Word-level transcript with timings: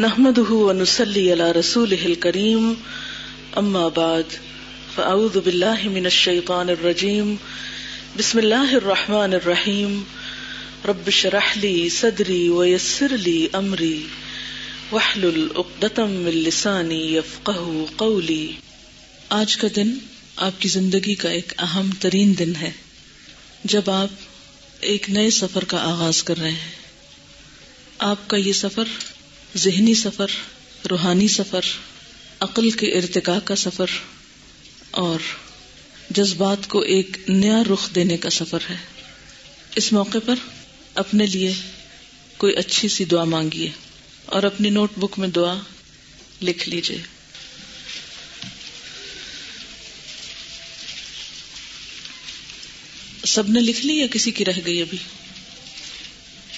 نحمده 0.00 0.54
ونسلي 0.54 1.32
على 1.32 1.52
رسوله 1.52 2.06
الكريم. 2.06 2.72
أما 3.54 3.88
بعد، 3.94 4.22
فأعوذ 4.94 5.38
بالله 5.44 5.88
من 5.90 6.06
الشيطان 6.06 6.68
الرجيم. 6.68 7.34
بسم 8.18 8.38
الله 8.38 8.76
الرحمن 8.76 9.34
الرحيم. 9.34 10.02
رب 10.84 11.10
شرح 11.10 11.58
لي 11.58 11.88
صدري 11.88 12.48
ويسر 12.48 13.16
لي 13.16 13.46
أمري. 13.52 14.06
واحلل 14.90 15.48
عقدة 15.56 16.06
من 16.06 16.30
لساني 16.30 17.16
يفقه 17.16 17.84
قولي. 17.96 18.50
آج 19.28 19.56
کا 19.56 19.68
دن 19.76 19.90
آپ 20.36 20.60
کی 20.60 20.68
زندگی 20.68 21.14
کا 21.14 21.30
ایک 21.30 21.52
اہم 21.58 21.90
ترین 22.00 22.38
دن 22.38 22.52
ہے۔ 22.60 22.70
جب 23.64 23.90
آپ 23.90 24.08
ایک 24.80 25.10
نئے 25.10 25.30
سفر 25.30 25.64
کا 25.64 25.78
آغاز 25.82 26.22
کر 26.22 26.38
رہے 26.38 26.50
ہیں۔ 26.50 26.70
آپ 27.98 28.28
کا 28.28 28.36
یہ 28.36 28.52
سفر 28.52 28.84
ذہنی 29.58 29.94
سفر، 29.94 30.26
روحانی 30.90 31.28
سفر، 31.28 31.60
عقل 32.40 32.70
کے 32.70 32.86
ارتقاء 32.86 33.38
کا 33.38 33.56
سفر، 33.56 33.86
اور 34.90 35.18
جذبات 36.10 36.68
کو 36.68 36.80
ایک 36.80 37.16
نیا 37.28 37.62
رخ 37.72 37.94
دینے 37.94 38.16
کا 38.16 38.30
سفر 38.30 38.58
ہے۔ 38.70 38.76
اس 39.74 39.92
موقع 39.92 40.18
پر 40.26 40.34
اپنے 40.94 41.26
لیے 41.26 41.52
کوئی 42.36 42.56
اچھی 42.56 42.88
سی 42.88 43.04
دعا 43.04 43.24
مانگیے 43.24 43.70
اور 44.24 44.42
اپنی 44.42 44.70
نوٹ 44.70 44.90
بک 44.96 45.18
میں 45.18 45.28
دعا 45.28 45.54
لکھ 46.42 46.68
لیجیے۔ 46.68 46.98
سب 53.26 53.48
نے 53.48 53.60
لکھ 53.60 53.86
لی 53.86 53.98
یا 53.98 54.06
کسی 54.06 54.30
کی 54.30 54.44
رہ 54.44 54.60
گئی 54.66 54.80
ابھی؟ 54.80 54.98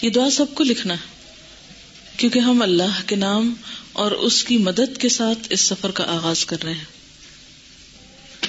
یہ 0.03 0.11
دعا 0.11 0.31
سب 0.31 0.55
کو 0.55 0.65
لکھنا 0.65 0.95
ہے۔ 0.95 1.20
کیونکہ 2.21 2.39
ہم 2.39 2.63
اللہ 2.63 3.03
کے 3.07 3.17
نام 3.17 3.55
اور 3.93 4.13
اس 4.13 4.45
کی 4.45 4.59
مدد 4.59 4.99
کے 4.99 5.09
ساتھ 5.09 5.39
اس 5.51 5.61
سفر 5.61 5.91
کا 5.91 6.05
آغاز 6.05 6.45
کر 6.45 6.63
رہے 6.63 6.73
ہیں۔ 6.73 6.85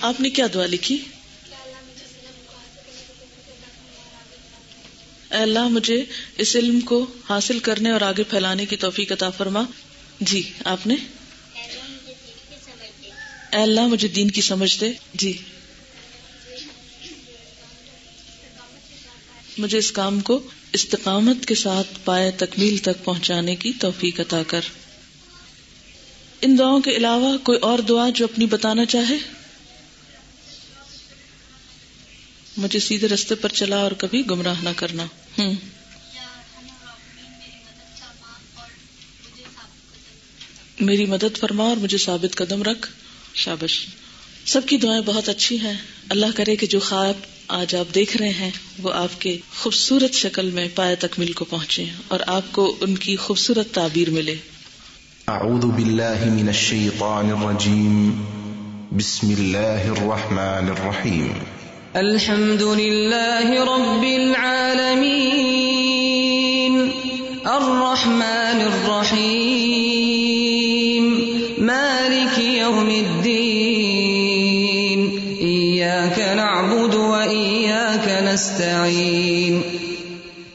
آپ 0.02 0.22
نے 0.22 0.30
کیا 0.30 0.48
دعا 0.54 0.66
لکھی؟ 0.66 0.98
اے 5.30 5.38
اللہ، 5.38 5.68
مجھے 5.68 6.06
اس 6.38 6.56
علم 6.56 6.80
کو 6.80 7.06
حاصل 7.30 7.60
کرنے 7.60 7.92
اور 7.92 8.02
آگے 8.02 8.24
پھیلانے 8.24 8.66
کی 8.66 8.76
توفیق 8.76 9.12
عطا 9.12 9.30
فرما۔ 9.30 9.64
جی 10.20 10.54
آپ 10.66 10.88
نے؟ 10.88 10.96
اے 13.52 13.64
اللہ، 13.64 13.88
مجھے 13.88 14.08
دین 14.08 14.32
کی 14.32 14.42
سمجھ 14.42 14.80
دے۔ 14.80 14.92
جی۔ 15.14 15.38
مجھے 19.62 19.78
اس 19.78 19.92
کام 19.92 20.20
کو 20.20 20.48
استقامت 20.74 21.46
کے 21.46 21.56
ساتھ 21.56 21.88
پائے 22.06 22.32
تکمیل 22.32 22.78
تک 22.78 23.04
پہنچانے 23.04 23.56
کی 23.56 23.74
توفیق 23.80 24.20
عطا 24.20 24.44
کر۔ 24.48 24.62
ان 26.42 26.58
دعاؤں 26.60 26.82
کے 26.82 26.92
علاوہ 26.92 27.38
کوئی 27.38 27.60
اور 27.60 27.80
دعا 27.80 28.10
جو 28.10 28.26
اپنی 28.26 28.46
بتانا 28.46 28.86
چاہے؟ 28.86 29.18
مجھے 32.58 32.80
سیدھے 32.80 33.08
رستے 33.08 33.36
پر 33.36 33.50
چلا 33.50 33.78
اور 33.78 33.92
کبھی 33.92 34.30
گمراہ 34.30 34.62
نہ 34.64 34.70
کرنا۔ 34.76 35.04
ہوں۔ 35.40 35.54
میری 40.80 41.06
مدد 41.06 41.38
فرما 41.38 41.64
اور 41.64 41.78
مجھے 41.78 41.98
ثابت 41.98 42.36
قدم 42.36 42.64
رکھ۔ 42.64 42.90
شابش۔ 43.34 43.86
سب 44.46 44.62
کی 44.68 44.78
دعائیں 44.78 45.02
بہت 45.02 45.30
اچھی 45.30 45.60
ہیں۔ 45.60 45.78
اللہ 46.10 46.26
کرے 46.36 46.56
کہ 46.56 46.68
جو 46.68 46.80
خواب 46.80 47.14
آج 47.54 47.76
آپ 47.76 47.96
دیکھ 47.96 48.18
رہے 48.18 48.30
ہیں 48.30 48.52
وہ 48.82 48.94
آپ 48.94 49.22
کے 49.22 49.38
خوبصورت 49.56 50.14
شکل 50.14 50.50
میں 50.50 50.68
پائے 50.76 50.96
تکمیل 50.96 51.32
کو 51.32 51.46
پہنچے 51.46 51.86
اور 52.08 52.20
آپ 52.28 52.42
کو 52.52 52.76
ان 52.82 52.96
کی 52.96 53.16
خوبصورت 53.16 53.74
تعبیر 53.74 54.10
ملے۔ 54.10 54.36
اعوذ 55.28 55.66
باللہ 55.66 56.26
من 56.26 56.48
الشیطان 56.48 57.32
الرجیم۔ 57.32 58.24
بسم 58.92 59.30
اللہ 59.30 59.58
الرحمن 59.58 60.68
الرحیم۔ 60.70 61.34
الحمد 61.94 62.62
للہ 62.62 63.50
رب 63.50 64.02
العالمین۔ 64.02 66.92
الرحمن 67.44 68.31
نستعین 78.62 79.62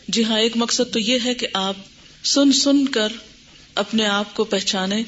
جی 0.09 0.25
ہاں 0.25 0.41
ایک 0.41 0.53
مقصد 0.57 0.93
تو 0.93 0.99
یہ 0.99 1.19
ہے 1.25 1.35
کہ 1.35 1.47
آپ 1.55 1.77
سن 2.25 2.53
سن 2.53 2.89
کر 2.89 3.09
اپنے 3.75 4.07
آپ 4.07 4.35
کو 4.35 4.45
پہچانے 4.45 5.03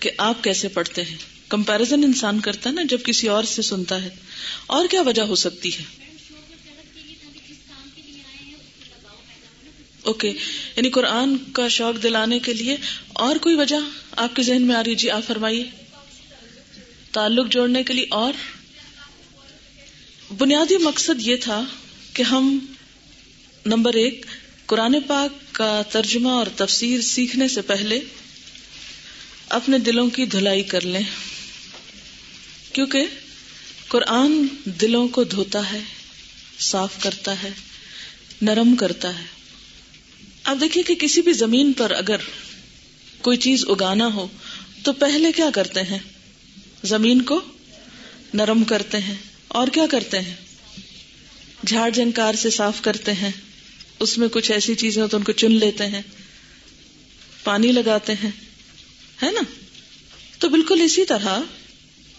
کہ 0.00 0.10
آپ 0.18 0.44
کیسے 0.44 0.68
پڑھتے 0.68 1.02
ہیں۔ 1.02 1.16
کمپیرزن 1.48 2.04
انسان 2.04 2.40
کرتا 2.40 2.70
ہے 2.70 2.74
نا، 2.74 2.82
جب 2.88 2.98
کسی 3.04 3.28
اور 3.28 3.44
سے 3.44 3.62
سنتا 3.62 4.02
ہے، 4.02 4.08
اور 4.66 4.86
کیا 4.90 5.02
وجہ 5.02 5.22
ہو 5.22 5.34
سکتی 5.34 5.70
ہے؟ 5.78 6.09
اوکے 10.10 10.28
یعنی 10.76 10.90
قرآن 10.90 11.36
کا 11.52 11.68
شوق 11.68 12.02
دلانے 12.02 12.38
کے 12.38 12.52
لیے 12.52 12.76
اور 13.08 13.36
کوئی 13.36 13.56
وجہ 13.56 13.76
آپ 14.16 14.36
کے 14.36 14.42
ذہن 14.42 14.62
میں 14.62 14.76
آ 14.76 14.82
رہی 14.84 14.94
جی 14.94 15.10
آپ 15.10 15.22
فرمائیے۔ 15.26 15.64
تعلق 17.12 17.52
جوڑنے 17.52 17.82
کے 17.82 17.92
لیے 17.92 18.06
اور؟ 18.10 18.32
بنیادی 20.38 20.76
مقصد 20.76 21.26
یہ 21.26 21.36
تھا 21.36 21.64
کہ 22.12 22.22
ہم، 22.22 22.58
نمبر 23.66 23.94
ایک، 23.94 24.26
قرآن 24.66 24.96
پاک 25.06 25.54
کا 25.54 25.82
ترجمہ 25.90 26.28
اور 26.28 26.46
تفسیر 26.56 27.00
سیکھنے 27.00 27.48
سے 27.48 27.62
پہلے 27.62 28.00
اپنے 29.48 29.78
دلوں 29.78 30.10
کی 30.10 30.24
دھلائی 30.24 30.62
کر 30.62 30.80
لیں۔ 30.80 31.02
کیونکہ 32.72 33.06
قرآن 33.88 34.46
دلوں 34.64 35.08
کو 35.08 35.24
دھوتا 35.24 35.72
ہے، 35.72 35.80
صاف 36.58 36.92
کرتا 37.00 37.42
ہے، 37.42 37.50
نرم 38.42 38.76
کرتا 38.76 39.18
ہے۔ 39.18 39.39
اب 40.44 40.60
دیکھیے 40.60 40.84
کہ 40.84 40.94
کسی 40.94 41.22
بھی 41.22 41.32
زمین 41.32 41.72
پر 41.72 41.90
اگر 41.90 42.16
کوئی 43.22 43.36
چیز 43.36 43.64
اگانا 43.68 44.06
ہو 44.14 44.26
تو 44.82 44.92
پہلے 44.92 45.32
کیا 45.32 45.50
کرتے 45.54 45.82
ہیں؟ 45.82 45.98
زمین 46.84 47.22
کو 47.22 47.40
نرم 48.34 48.64
کرتے 48.64 48.98
ہیں۔ 48.98 49.14
اور 49.48 49.68
کیا 49.68 49.86
کرتے 49.90 50.20
ہیں؟ 50.20 50.34
جھاڑ 51.66 51.90
جھنکار 51.90 52.34
سے 52.34 52.50
صاف 52.50 52.82
کرتے 52.82 53.12
ہیں۔ 53.12 53.30
اس 53.98 54.18
میں 54.18 54.28
کچھ 54.28 54.52
ایسی 54.52 54.74
چیزیں 54.74 55.06
تو 55.06 55.16
ان 55.16 55.22
کو 55.22 55.32
چن 55.32 55.52
لیتے 55.52 55.86
ہیں۔ 55.86 56.02
پانی 57.44 57.72
لگاتے 57.72 58.12
ہیں۔ 58.12 58.30
ہے 59.22 59.30
نا؟ 59.30 59.40
تو 60.38 60.48
بالکل 60.48 60.80
اسی 60.84 61.04
طرح 61.04 61.40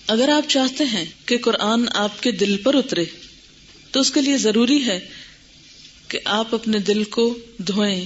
اگر 0.08 0.30
آپ 0.30 0.50
چاہتے 0.50 0.84
ہیں 0.84 1.06
کہ 1.26 1.38
قرآن 1.38 1.86
آپ 1.94 2.24
کے 2.24 2.32
دل 2.32 2.58
پر 2.58 2.76
اترے 2.76 3.06
تو 3.92 4.00
اس 4.00 4.12
کے 4.12 4.22
لیے 4.22 4.38
ضروری 4.38 4.86
ہے 4.86 5.10
کہ 6.12 6.20
آپ 6.26 6.56
اپنے 6.56 6.80
دل 6.80 7.04
کو 7.04 7.40
دھوئیں۔ 7.58 8.06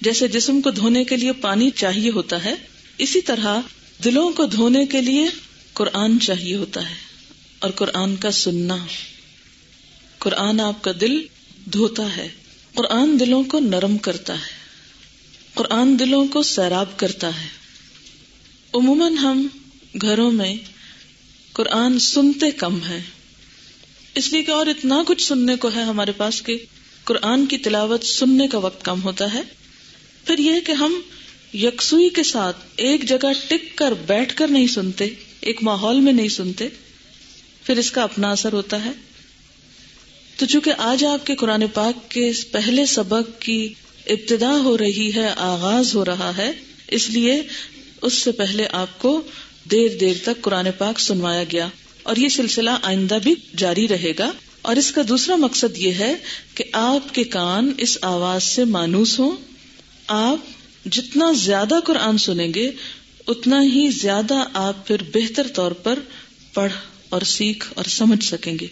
جیسے 0.00 0.28
جسم 0.28 0.60
کو 0.60 0.70
دھونے 0.70 1.04
کے 1.04 1.16
لیے 1.16 1.32
پانی 1.32 1.70
چاہیے 1.70 2.10
ہوتا 2.10 2.44
ہے، 2.44 2.54
اسی 2.98 3.20
طرح 3.20 3.60
دلوں 4.04 4.30
کو 4.30 4.46
دھونے 4.46 4.86
کے 4.86 5.00
لیے 5.00 5.28
قرآن 5.72 6.20
چاہیے 6.20 6.56
ہوتا 6.56 6.90
ہے 6.90 6.94
اور 7.58 7.70
قرآن 7.70 8.16
کا 8.16 8.30
سننا۔ 8.30 8.76
قرآن 10.18 10.60
آپ 10.60 10.84
کا 10.84 10.92
دل 11.00 11.26
دھوتا 11.72 12.16
ہے، 12.16 12.28
قرآن 12.74 13.20
دلوں 13.20 13.42
کو 13.44 13.58
نرم 13.58 13.98
کرتا 13.98 14.34
ہے۔ 14.34 14.66
قرآن 15.54 15.98
دلوں 15.98 16.26
کو 16.26 16.42
سیراب 16.42 16.98
کرتا 16.98 17.42
ہے۔ 17.42 17.48
عموماً 18.74 19.16
ہم 19.16 19.46
گھروں 20.02 20.32
میں 20.32 20.54
قرآن 21.52 21.98
سنتے 21.98 22.50
کم 22.50 22.82
ہیں۔ 22.82 23.02
اس 24.14 24.32
لیے 24.32 24.42
کہ 24.42 24.50
اور 24.50 24.66
اتنا 24.66 25.02
کچھ 25.06 25.22
سننے 25.22 25.56
کو 25.56 25.70
ہے 25.76 25.82
ہمارے 25.82 26.12
پاس 26.12 26.42
کہ 26.42 26.58
قرآن 27.06 27.46
کی 27.46 27.58
تلاوت 27.58 28.04
سننے 28.04 28.48
کا 28.48 28.58
وقت 28.58 28.84
کم 28.84 29.02
ہوتا 29.02 29.34
ہے۔ 29.34 29.42
پھر 30.24 30.38
یہ 30.38 30.60
کہ 30.66 30.72
ہم 30.72 31.00
یکسوئی 31.54 32.08
کے 32.08 32.22
ساتھ 32.22 32.56
ایک 32.76 33.08
جگہ 33.08 33.32
ٹک 33.48 33.78
کر 33.78 33.92
بیٹھ 34.06 34.36
کر 34.36 34.48
نہیں 34.48 34.66
سنتے، 34.66 35.08
ایک 35.40 35.62
ماحول 35.62 36.00
میں 36.00 36.12
نہیں 36.12 36.28
سنتے، 36.28 36.68
پھر 37.62 37.76
اس 37.76 37.90
کا 37.90 38.02
اپنا 38.02 38.30
اثر 38.30 38.52
ہوتا 38.52 38.84
ہے۔ 38.84 38.90
تو 40.36 40.46
چونکہ 40.46 40.72
آج 40.78 41.04
آپ 41.04 41.26
کے 41.26 41.34
قرآن 41.34 41.66
پاک 41.74 42.10
کے 42.10 42.32
پہلے 42.50 42.86
سبق 42.86 43.42
کی 43.42 43.74
ابتدا 44.06 44.58
ہو 44.58 44.78
رہی 44.78 45.10
ہے، 45.14 45.28
آغاز 45.36 45.94
ہو 45.94 46.04
رہا 46.04 46.36
ہے، 46.36 46.52
اس 46.88 47.10
لیے 47.10 47.42
اس 48.02 48.12
سے 48.12 48.32
پہلے 48.32 48.66
آپ 48.72 48.98
کو 48.98 49.22
دیر 49.70 49.88
دیر 50.00 50.16
تک 50.22 50.42
قرآن 50.42 50.68
پاک 50.78 51.00
سنوایا 51.00 51.44
گیا۔ 51.52 51.68
اور 52.02 52.16
یہ 52.16 52.28
سلسلہ 52.28 52.70
آئندہ 52.82 53.18
بھی 53.22 53.34
جاری 53.56 53.88
رہے 53.88 54.12
گا۔ 54.18 54.32
اور 54.66 54.76
اس 54.76 54.92
کا 54.92 55.02
دوسرا 55.08 55.36
مقصد 55.36 55.78
یہ 55.78 55.92
ہے 55.92 56.14
کہ 56.54 56.64
آپ 56.72 57.14
کے 57.14 57.24
کان 57.24 57.72
اس 57.78 57.98
آواز 58.02 58.42
سے 58.42 58.64
مانوس 58.64 59.18
ہوں۔ 59.18 59.36
آپ 60.08 60.36
جتنا 60.84 61.32
زیادہ 61.32 61.74
قرآن 61.84 62.18
سنیں 62.18 62.54
گے، 62.54 62.70
اتنا 63.28 63.62
ہی 63.62 63.90
زیادہ 63.90 64.44
آپ 64.54 64.86
پھر 64.86 64.96
بہتر 65.14 65.46
طور 65.54 65.72
پر 65.72 65.98
پڑھ 66.54 66.72
اور 67.08 67.20
سیکھ 67.20 67.72
اور 67.76 67.84
سمجھ 67.84 68.24
سکیں 68.24 68.56
گے۔ 68.60 68.66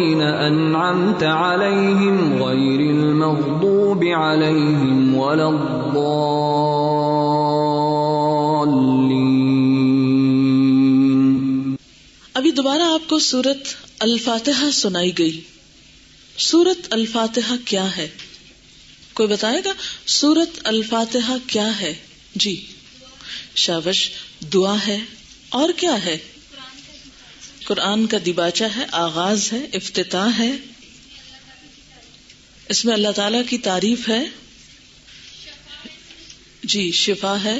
أنعمت 0.41 1.23
عليهم 1.23 2.43
غير 2.43 2.79
المغضوب 2.91 4.03
عليهم 4.03 5.15
ولا 5.15 5.45
الضالين. 5.45 6.21
ابھی 12.33 12.51
دوبارہ 12.51 12.81
آپ 12.81 13.09
کو 13.09 13.19
سورت 13.19 13.67
الفاتحہ 13.99 14.71
سنائی 14.71 15.11
گئی۔ 15.17 15.41
سورت 16.37 16.87
الفاتحہ 16.89 17.55
کیا 17.65 17.97
ہے؟ 17.97 18.07
کوئی 19.13 19.29
بتائے 19.29 19.61
گا 19.65 19.71
سورت 20.05 20.59
الفاتحہ 20.63 21.33
کیا 21.47 21.79
ہے؟ 21.79 21.93
جی 22.35 22.65
شابش، 23.55 24.09
دعا 24.53 24.75
ہے 24.87 24.99
اور 25.49 25.69
کیا 25.77 26.05
ہے؟ 26.05 26.17
قرآن 27.71 28.07
کا 28.07 28.17
دباچہ 28.25 28.63
ہے، 28.63 28.85
آغاز 28.91 29.53
ہے، 29.53 29.67
افتتاح 29.73 30.29
ہے۔ 30.39 30.51
اس 32.69 32.85
میں 32.85 32.93
اللہ 32.93 33.11
تعالی 33.15 33.37
کی 33.49 33.57
تعریف 33.57 34.09
ہے۔ 34.09 34.25
جی 36.63 36.91
شفا 36.91 37.43
ہے 37.43 37.59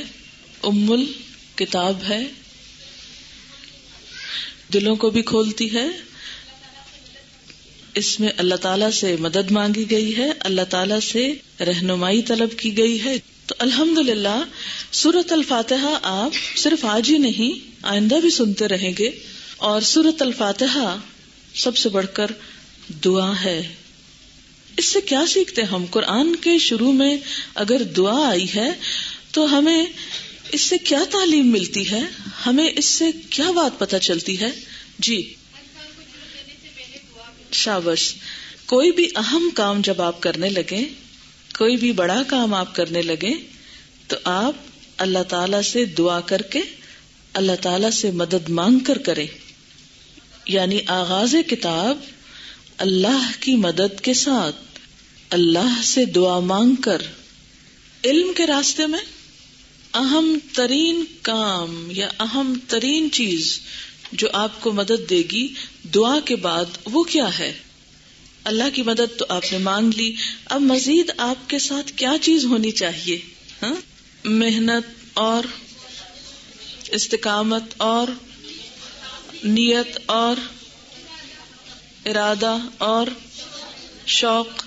امل 0.63 1.05
کتاب 1.55 2.03
ہے۔ 2.09 2.27
دلوں 4.73 4.95
کو 4.95 5.09
بھی 5.09 5.21
کھولتی 5.21 5.73
ہے۔ 5.73 5.87
اس 7.93 8.19
میں 8.19 8.29
اللہ 8.37 8.55
تعالیٰ 8.55 8.91
سے 8.91 9.15
مدد 9.19 9.51
مانگی 9.51 9.91
گئی 9.91 10.17
ہے، 10.17 10.29
اللہ 10.39 10.65
تعالیٰ 10.69 10.99
سے 10.99 11.33
رہنمائی 11.59 12.21
طلب 12.21 12.59
کی 12.59 12.77
گئی 12.77 13.03
ہے۔ 13.03 13.17
تو 13.45 13.55
الحمد 13.59 13.97
للہ 13.97 14.43
سورت 14.91 15.31
الفاتحہ 15.31 15.99
آپ 16.03 16.57
صرف 16.57 16.85
آج 16.85 17.09
ہی 17.09 17.17
نہیں، 17.17 17.71
آئندہ 17.81 18.15
بھی 18.15 18.29
سنتے 18.29 18.67
رہیں 18.67 18.93
گے۔ 18.99 19.11
اور 19.61 19.81
سورت 19.81 20.21
الفاتحہ 20.21 20.97
سب 21.55 21.77
سے 21.77 21.89
بڑھ 21.89 22.05
کر 22.13 22.25
دعا 23.03 23.43
ہے۔ 23.43 23.75
اس 24.77 24.85
سے 24.85 25.01
کیا 25.01 25.25
سیکھتے 25.27 25.61
ہم؟ 25.61 25.85
قرآن 25.91 26.35
کے 26.35 26.57
شروع 26.57 26.91
میں 26.91 27.17
اگر 27.55 27.83
دعا 27.83 28.29
آئی 28.29 28.45
ہے 28.55 28.69
تو 29.31 29.57
ہمیں 29.57 29.85
اس 30.51 30.61
سے 30.61 30.77
کیا 30.77 31.03
تعلیم 31.11 31.51
ملتی 31.51 31.91
ہے؟ 31.91 31.99
ہمیں 32.45 32.69
اس 32.75 32.85
سے 32.85 33.05
کیا 33.29 33.51
بات 33.51 33.79
پتہ 33.79 33.95
چلتی 33.97 34.41
ہے؟ 34.41 34.51
جی۔ 34.99 35.33
شابش 37.51 38.15
کوئی 38.65 38.91
بھی 38.91 39.07
اہم 39.15 39.49
کام 39.53 39.81
جب 39.81 40.01
آپ 40.01 40.21
کرنے 40.21 40.49
لگے 40.49 40.89
کوئی 41.57 41.77
بھی 41.77 41.91
بڑا 41.91 42.23
کام 42.27 42.53
آپ 42.53 42.75
کرنے 42.75 43.01
لگے 43.01 43.33
تو 44.07 44.15
آپ 44.23 44.53
اللہ 44.97 45.23
تعالی 45.23 45.63
سے 45.63 45.85
دعا 45.85 46.19
کر 46.21 46.41
کے 46.41 46.61
اللہ 47.33 47.51
تعالی 47.61 47.91
سے 47.91 48.11
مدد 48.11 48.49
مانگ 48.49 48.79
کر 48.79 48.97
کریں۔ 48.97 49.27
یعنی 50.45 50.79
آغاز 50.87 51.35
کتاب 51.49 51.97
اللہ 52.77 53.31
کی 53.39 53.55
مدد 53.55 54.01
کے 54.01 54.13
ساتھ، 54.13 54.55
اللہ 55.29 55.81
سے 55.83 56.05
دعا 56.05 56.39
مانگ 56.39 56.75
کر۔ 56.75 57.01
علم 58.05 58.33
کے 58.35 58.47
راستے 58.47 58.87
میں 58.87 58.99
اہم 59.93 60.37
ترین 60.53 61.03
کام 61.21 61.91
یا 61.91 62.09
اہم 62.19 62.53
ترین 62.67 63.11
چیز 63.11 63.59
جو 64.11 64.27
آپ 64.33 64.61
کو 64.61 64.71
مدد 64.71 65.09
دے 65.09 65.23
گی 65.31 65.47
دعا 65.95 66.19
کے 66.19 66.35
بعد 66.35 66.65
وہ 66.85 67.03
کیا 67.03 67.39
ہے؟ 67.39 67.53
اللہ 68.43 68.63
کی 68.73 68.83
مدد 68.83 69.17
تو 69.17 69.25
آپ 69.29 69.43
نے 69.51 69.57
مانگ 69.57 69.91
لی، 69.95 70.15
اب 70.45 70.61
مزید 70.61 71.11
آپ 71.17 71.49
کے 71.49 71.59
ساتھ 71.59 71.91
کیا 71.95 72.13
چیز 72.21 72.45
ہونی 72.45 72.71
چاہیے؟ 72.71 73.19
ہاں؟ 73.61 73.75
محنت 74.23 74.87
اور 75.13 75.43
استقامت 76.89 77.63
اور 77.77 78.07
نیت 79.43 79.97
اور 80.05 80.35
ارادہ 82.05 82.57
اور 82.77 83.07
شوق۔ 84.05 84.63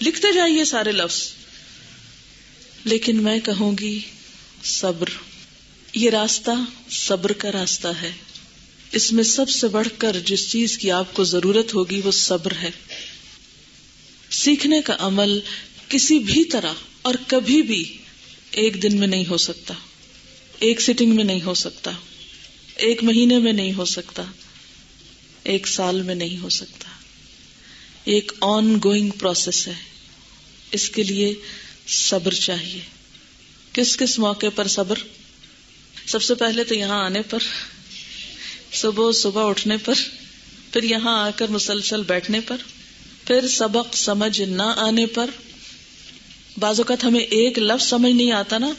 لکھتے 0.00 0.32
جائیے 0.32 0.64
سارے 0.64 0.92
لفظ۔ 0.92 1.30
لیکن 2.84 3.22
میں 3.22 3.40
کہوں 3.40 3.78
گی 3.78 4.00
صبر۔ 4.64 5.08
یہ 5.94 6.10
راستہ 6.10 6.50
صبر 6.90 7.32
کا 7.32 7.52
راستہ 7.52 7.88
ہے۔ 8.02 8.12
اس 8.92 9.12
میں 9.12 9.24
سب 9.24 9.48
سے 9.48 9.68
بڑھ 9.68 9.88
کر 9.98 10.16
جس 10.24 10.50
چیز 10.50 10.78
کی 10.78 10.90
آپ 10.90 11.14
کو 11.14 11.24
ضرورت 11.24 11.74
ہوگی 11.74 12.00
وہ 12.04 12.10
صبر 12.10 12.52
ہے۔ 12.62 12.70
سیکھنے 14.30 14.82
کا 14.82 14.96
عمل 14.98 15.40
کسی 15.88 16.18
بھی 16.18 16.44
طرح 16.44 16.72
اور 17.02 17.14
کبھی 17.26 17.62
بھی 17.62 17.96
ایک 18.50 18.82
دن 18.82 18.96
میں 18.98 19.06
نہیں 19.06 19.26
ہو 19.26 19.36
سکتا۔ 19.36 19.74
ایک 20.58 20.80
سٹنگ 20.80 21.14
میں 21.14 21.24
نہیں 21.24 21.42
ہو 21.42 21.54
سکتا۔ 21.54 21.90
ایک 22.76 23.04
مہینے 23.04 23.38
میں 23.38 23.52
نہیں 23.52 23.72
ہو 23.72 23.84
سکتا، 23.84 24.22
ایک 25.42 25.68
سال 25.68 26.02
میں 26.02 26.14
نہیں 26.14 26.38
ہو 26.38 26.48
سکتا۔ 26.48 26.88
ایک 28.04 28.32
آن 28.40 28.76
گوئنگ 28.84 29.10
پروسیس 29.10 29.68
ہے۔ 29.68 29.72
اس 30.72 30.90
کے 30.90 31.02
لیے 31.02 31.34
صبر 31.88 32.34
چاہیے۔ 32.34 32.80
کس 33.72 33.96
کس 33.96 34.18
موقع 34.18 34.46
پر 34.54 34.66
صبر؟ 34.66 34.98
سب 36.06 36.22
سے 36.22 36.34
پہلے 36.34 36.64
تو 36.64 36.74
یہاں 36.74 37.04
آنے 37.04 37.22
پر، 37.22 37.38
صبح 38.72 39.12
صبح 39.12 39.50
اٹھنے 39.50 39.76
پر، 39.76 39.94
پھر 40.72 40.82
یہاں 40.82 41.26
آ 41.26 41.30
کر 41.30 41.48
مسلسل 41.48 42.02
بیٹھنے 42.02 42.40
پر، 42.40 42.56
پھر 43.26 43.48
سبق 43.48 43.96
سمجھ 43.96 44.40
نہ 44.40 44.62
آنے 44.62 45.06
پر۔ 45.06 45.30
بعض 46.58 46.80
اوقات 46.80 47.04
ہمیں 47.04 47.20
ایک 47.20 47.58
لفظ 47.58 47.88
سمجھ 47.88 48.12
نہیں 48.12 48.32
آتا 48.32 48.58
نا، 48.58 48.72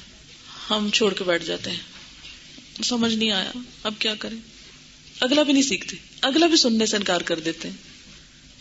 ہم 0.69 0.89
چھوڑ 0.93 1.13
کے 1.13 1.23
بیٹھ 1.23 1.45
جاتے 1.45 1.71
ہیں۔ 1.71 1.94
سمجھ 2.84 3.15
نہیں 3.15 3.32
آیا۔ 3.32 3.51
اب 3.84 3.94
کیا 4.00 4.15
کریں؟ 4.15 4.38
اگلا 5.20 5.44
بھی 5.44 5.53
نہیں 5.53 5.63
سیکھتے۔ 5.63 5.96
اگلا 6.22 6.48
بھی 6.48 6.58
سننے 6.58 6.86
سے 6.86 6.98
انکار 6.98 7.22
کر 7.22 7.39
دیتے 7.39 7.70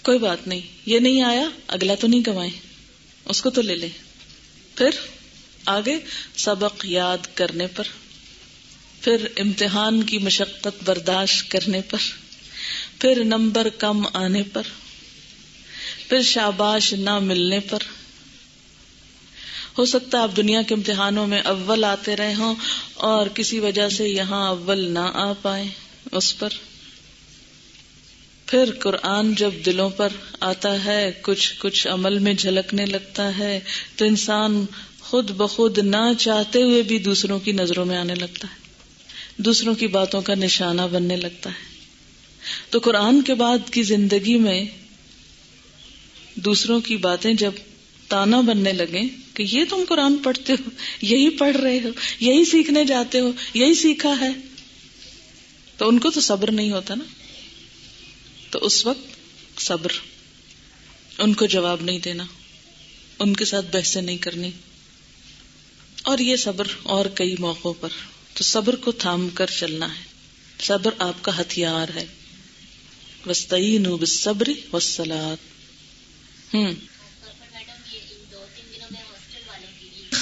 کوئی 0.03 0.19
بات 0.19 0.47
نہیں۔ 0.47 0.61
یہ 0.87 0.99
نہیں 0.99 1.23
آیا، 1.23 1.49
اگلا 1.69 1.95
تو 1.95 2.07
نہیں 2.07 2.23
گوائے 2.27 2.51
اس 3.25 3.43
کو 3.43 3.51
تو 3.51 3.63
لے 3.63 3.77
لیں۔ 3.77 3.89
پھر 4.75 4.91
آگے 5.67 5.99
سبق 6.37 6.85
یاد 6.85 7.19
کرنے 7.35 7.67
پر۔ 7.67 7.85
پھر 9.01 9.29
امتحان 9.37 10.03
کی 10.03 10.19
مشقت 10.19 10.85
برداشت 10.85 11.51
کرنے 11.51 11.81
پر۔ 11.91 11.99
پھر 12.99 13.25
نمبر 13.25 13.69
کم 13.69 14.03
آنے 14.13 14.43
پر۔ 14.43 14.63
پھر 16.09 16.23
شاباش 16.23 16.93
نہ 16.93 17.19
ملنے 17.19 17.61
پر۔ 17.61 17.79
ہو 19.79 19.85
سکتا 19.85 20.19
ہے 20.19 20.23
آپ 20.23 20.37
دنیا 20.37 20.63
کے 20.63 20.75
امتحانوں 20.75 21.27
میں 21.27 21.41
اول 21.41 21.85
آتے 21.85 22.17
رہے 22.17 22.35
ہوں 22.35 22.55
اور 22.95 23.27
کسی 23.27 23.59
وجہ 23.59 23.89
سے 23.89 24.09
یہاں 24.09 24.49
اول 24.49 24.91
نہ 24.91 25.11
آ 25.15 25.33
پائے 25.33 25.65
اس 26.13 26.39
پر۔ 26.39 26.49
پھر 28.47 28.71
قرآن 28.81 29.35
جب 29.35 29.51
دلوں 29.67 29.91
پر 29.91 30.09
آتا 30.41 30.85
ہے، 30.85 31.11
کچھ 31.23 31.55
کچھ 31.59 31.89
عمل 31.89 32.19
میں 32.19 32.35
جھلکنے 32.35 32.87
لگتا 32.87 33.39
ہے، 33.39 33.61
تو 33.97 34.05
انسان 34.05 34.65
خود 35.01 35.31
بخود 35.31 35.79
نہ 35.79 36.13
چاہتے 36.19 36.63
ہوئے 36.63 36.83
بھی 36.83 36.99
دوسروں 36.99 37.39
کی 37.39 37.53
نظروں 37.53 37.85
میں 37.85 37.97
آنے 37.97 38.15
لگتا 38.15 38.49
ہے۔ 38.49 38.57
دوسروں 39.37 39.75
کی 39.75 39.87
باتوں 39.87 40.21
کا 40.21 40.35
نشانہ 40.35 40.83
بننے 40.93 41.17
لگتا 41.17 41.51
ہے۔ 41.51 41.75
تو 42.71 42.79
قرآن 42.79 43.23
کے 43.23 43.35
بعد 43.35 43.71
کی 43.71 43.83
زندگی 43.83 44.39
میں 44.39 44.65
دوسروں 46.35 46.81
کی 46.81 46.97
باتیں 46.97 47.35
جب 47.35 47.53
تانا 48.09 48.41
بننے 48.41 48.73
لگے 48.73 49.03
کہ 49.35 49.43
یہ 49.43 49.65
تم 49.65 49.85
قرآن 49.89 50.17
پڑھتے 50.17 50.53
ہو، 50.53 50.71
یہی 51.01 51.31
پڑھ 51.31 51.57
رہے 51.57 51.81
ہو، 51.85 51.89
یہی 52.21 52.45
سیکھنے 52.45 52.85
جاتے 52.85 53.21
ہو، 53.21 53.33
یہی 53.55 53.75
سیکھا 53.75 54.15
ہے۔ 54.21 54.29
تو 55.77 55.89
ان 55.89 55.99
کو 55.99 56.11
تو 56.11 56.21
صبر 56.21 56.53
نہیں 56.53 56.71
ہوتا 56.71 56.95
نا۔ 56.95 57.05
تو 58.51 58.59
اس 58.63 58.87
وقت 58.87 59.17
صبر، 59.61 59.93
ان 61.19 61.35
کو 61.35 61.47
جواب 61.47 61.83
نہیں 61.83 61.99
دینا، 61.99 62.25
ان 63.19 63.37
کے 63.37 63.45
ساتھ 63.45 63.67
بحثیں 63.73 64.03
نہیں 64.03 64.17
کرنی۔ 64.17 64.51
اور 66.03 66.19
یہ 66.19 66.37
صبر 66.37 66.67
اور 66.83 67.07
کئی 67.07 67.35
موقعوں 67.39 67.75
پر۔ 67.81 67.89
تو 68.35 68.45
صبر 68.45 68.77
کو 68.77 68.93
تھام 68.93 69.29
کر 69.29 69.47
چلنا 69.47 69.99
ہے۔ 69.99 70.03
صبر 70.63 70.91
آپ 70.99 71.25
کا 71.25 71.41
ہتھیار 71.41 71.89
ہے۔ 71.95 72.05
وسطین 73.27 74.05
صبری 74.07 74.55
وسلات 74.73 75.39
ہوں 76.55 76.73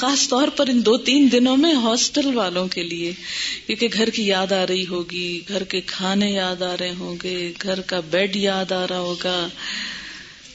خاص 0.02 0.28
طور 0.28 0.48
پر 0.48 0.66
ان 0.66 0.84
دو 0.84 0.98
تین 0.98 1.28
دنوں 1.32 1.56
میں 1.56 1.74
ہاسٹل 1.74 2.36
والوں 2.36 2.68
کے 2.68 2.82
لیے، 2.82 3.12
کیونکہ 3.66 3.88
گھر 3.92 4.10
کی 4.10 4.26
یاد 4.26 4.52
آ 4.52 4.66
رہی 4.66 4.86
ہوگی، 4.86 5.40
گھر 5.48 5.64
کے 5.64 5.80
کھانے 5.80 6.30
یاد 6.30 6.62
آ 6.62 6.76
رہے 6.80 6.92
ہوں 6.98 7.16
گے، 7.22 7.52
گھر 7.62 7.80
کا 7.80 8.00
بیڈ 8.00 8.36
یاد 8.36 8.72
آ 8.72 8.86
رہا 8.88 8.98
ہوگا، 8.98 9.48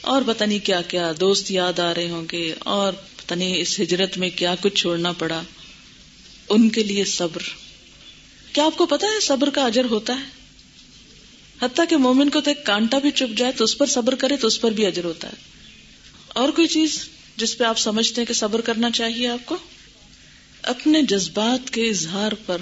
اور 0.01 0.22
پتہ 0.25 0.44
نہیں 0.44 0.60
کیا 0.60 0.82
کیا 0.82 1.12
دوست 1.20 1.51
یاد 1.51 1.80
آ 1.80 1.94
رہے 1.94 2.10
ہوں 2.10 2.25
گے، 2.32 2.54
اور 2.60 2.94
پتہ 2.94 3.34
نہیں 3.34 3.58
اس 3.58 3.80
ہجرت 3.80 4.18
میں 4.18 4.30
کیا 4.30 4.56
کچھ 4.62 4.75
چھوڑنا 4.75 5.12
پڑا۔ 5.12 5.42
ان 6.50 6.70
کے 6.70 6.84
لیے 6.84 7.06
صبر۔ 7.06 7.42
کیا 8.54 8.66
آپ 8.66 8.77
کو 8.77 8.86
پتا 8.86 9.08
ہے 9.08 9.20
صبر 9.20 9.50
کا 9.50 9.66
اجر 9.66 9.86
ہوتا 9.86 10.13
ہے؟ 10.13 10.25
حتیٰ 11.62 11.86
کہ 11.89 11.98
مومن 11.98 12.30
کو 12.30 12.42
تو 12.42 12.50
ایک 12.50 12.66
کانٹا 12.66 13.00
بھی 13.00 13.12
چپ 13.12 13.38
جائے 13.38 13.51
تو 13.51 13.63
اس 13.63 13.77
پر 13.77 13.86
صبر 13.86 14.16
کرے 14.16 14.38
تو 14.38 14.48
اس 14.48 14.62
پر 14.62 14.72
بھی 14.72 14.86
اجر 14.86 15.04
ہوتا 15.04 15.27
ہے۔ 15.27 15.34
اور 16.27 16.50
کوئی 16.50 16.68
چیز؟ 16.68 17.10
جس 17.38 17.58
پہ 17.58 17.63
آپ 17.63 17.79
سمجھتے 17.79 18.22
ہیں 18.22 18.25
کہ 18.25 18.34
صبر 18.34 18.62
کرنا 18.62 18.91
چاہیے 18.91 19.27
آپ 19.27 19.46
کو، 19.46 19.58
اپنے 20.62 21.01
جذبات 21.01 21.70
کے 21.70 21.89
اظہار 21.89 22.32
پر، 22.46 22.58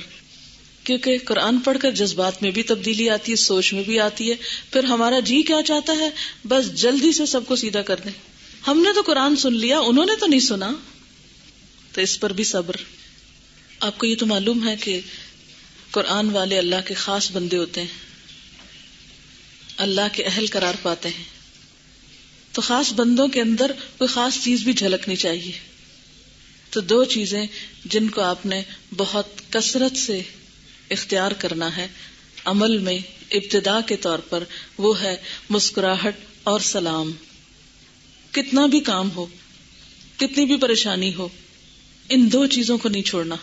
کیونکہ 0.84 1.18
قرآن 1.26 1.60
پڑھ 1.60 1.78
کر 1.82 1.92
جذبات 1.92 2.44
میں 2.44 2.52
بھی 2.52 2.64
تبدیلی 2.64 3.10
آتی 3.10 3.32
ہے، 3.32 3.38
سوچ 3.38 3.74
میں 3.74 3.84
بھی 3.84 4.00
آتی 4.00 4.30
ہے، 4.30 4.36
پھر 4.72 4.84
ہمارا 4.84 5.20
جی 5.20 5.42
کیا 5.42 5.62
چاہتا 5.66 5.94
ہے؟ 5.94 6.10
بس 6.48 6.82
جلدی 6.82 7.12
سے 7.12 7.26
سب 7.26 7.46
کو 7.46 7.56
سیدھا 7.56 7.82
کر 7.82 7.96
دیں۔ 8.06 8.12
ہم 8.68 8.82
نے 8.82 8.94
تو 8.94 9.02
قرآن 9.02 9.36
سن 9.36 9.54
لیا، 9.54 9.80
انہوں 9.80 10.06
نے 10.06 10.16
تو 10.20 10.26
نہیں 10.26 10.40
سنا۔ 10.40 10.72
تو 11.92 12.02
اس 12.02 12.20
پر 12.20 12.34
بھی 12.34 12.44
صبر۔ 12.44 12.76
آپ 13.80 13.98
کو 13.98 14.06
یہ 14.06 14.16
تو 14.16 14.26
معلوم 14.26 14.68
ہے 14.70 14.76
کہ 14.76 15.00
قرآن 15.92 16.30
والے 16.30 16.58
اللہ 16.58 16.76
کے 16.86 16.94
خاص 16.94 17.32
بندے 17.32 17.58
ہوتے 17.58 17.82
ہیں۔ 17.82 17.88
اللہ 19.78 20.02
کے 20.14 20.24
اہل 20.24 20.46
قرار 20.52 20.74
پاتے 20.82 21.10
ہیں۔ 21.10 21.35
تو 22.56 22.62
خاص 22.62 22.94
بندوں 22.94 23.28
کے 23.28 23.42
اندر 23.42 23.72
کوئی 23.98 24.08
خاص 24.08 24.44
چیز 24.44 24.64
بھی 24.64 24.74
جھلکنی 24.74 25.16
چاہیے۔ 25.16 25.52
تو 26.70 26.82
دو 26.82 27.06
چیزیں 27.06 27.46
جن 27.86 28.10
کو 28.10 28.22
آپ 28.22 28.46
نے 28.46 28.64
بہت 28.98 29.26
کثرت 29.50 29.98
سے 29.98 30.22
اختیار 30.90 31.32
کرنا 31.32 31.78
ہے۔ 31.78 31.88
عمل 32.46 32.78
میں 32.78 33.00
ابتدا 33.32 33.82
کے 33.82 33.98
طور 33.98 34.20
پر 34.20 34.44
وہ 34.78 35.02
ہے 35.02 35.16
مسکراہٹ 35.50 36.16
اور 36.44 36.60
سلام۔ 36.60 37.12
کتنا 38.32 38.66
بھی 38.66 38.80
کام 38.80 39.12
ہو، 39.12 39.26
کتنی 40.18 40.46
بھی 40.46 40.58
پریشانی 40.58 41.16
ہو، 41.16 41.28
ان 42.10 42.32
دو 42.32 42.48
چیزوں 42.48 42.78
کو 42.78 42.90
نہیں 42.90 43.04
چھوڑنا۔ 43.04 43.36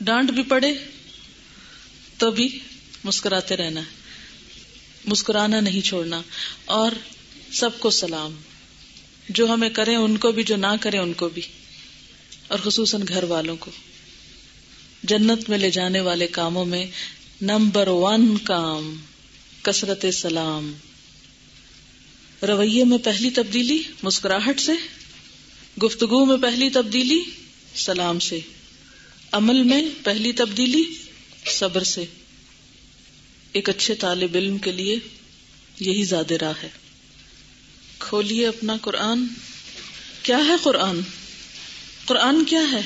ڈانٹ 0.00 0.30
بھی 0.30 0.42
پڑے 0.42 0.74
تو 2.18 2.30
بھی 2.30 2.58
مسکراتے 3.04 3.56
رہنا۔ 3.56 3.80
ہے 3.80 3.84
مسکرانا 5.04 5.60
نہیں 5.60 5.80
چھوڑنا۔ 5.80 6.22
اور 6.64 6.92
سب 7.52 7.78
کو 7.78 7.90
سلام۔ 7.90 8.34
جو 9.28 9.46
ہمیں 9.46 9.70
کریں 9.70 9.96
ان 9.96 10.16
کو 10.16 10.32
بھی، 10.32 10.42
جو 10.42 10.56
نہ 10.56 10.66
کریں 10.80 10.98
ان 10.98 11.12
کو 11.12 11.28
بھی۔ 11.28 11.42
اور 12.48 12.58
خصوصاً 12.58 13.02
گھر 13.08 13.22
والوں 13.22 13.56
کو۔ 13.56 13.70
جنت 15.02 15.50
میں 15.50 15.58
لے 15.58 15.70
جانے 15.70 16.00
والے 16.00 16.26
کاموں 16.26 16.64
میں 16.64 16.86
نمبر 17.42 17.88
ون 17.88 18.38
کام، 18.38 18.96
کثرت 19.62 20.04
سلام۔ 20.12 20.72
رویے 22.42 22.84
میں 22.84 22.98
پہلی 22.98 23.30
تبدیلی، 23.30 23.82
مسکراہٹ 24.02 24.60
سے۔ 24.60 24.72
گفتگو 25.82 26.24
میں 26.24 26.36
پہلی 26.36 26.70
تبدیلی، 26.70 27.22
سلام 27.74 28.18
سے۔ 28.18 28.40
عمل 29.32 29.62
میں 29.62 29.82
پہلی 30.04 30.32
تبدیلی، 30.32 30.84
صبر 31.46 31.82
سے۔ 31.82 32.04
ایک 33.52 33.68
اچھے 33.68 33.94
طالب 33.94 34.30
علم 34.34 34.58
کے 34.58 34.72
لیے 34.72 34.98
یہی 35.80 36.04
زیادہ 36.04 36.34
راہ 36.34 36.52
ہے۔ 36.62 36.85
کھولئے 37.98 38.46
اپنا 38.46 38.76
قرآن۔ 38.82 39.26
کیا 40.22 40.38
ہے 40.38 40.52
قرآن؟ 40.62 41.00
قرآن 42.06 42.44
کیا 42.44 42.60
ہے؟ 42.72 42.80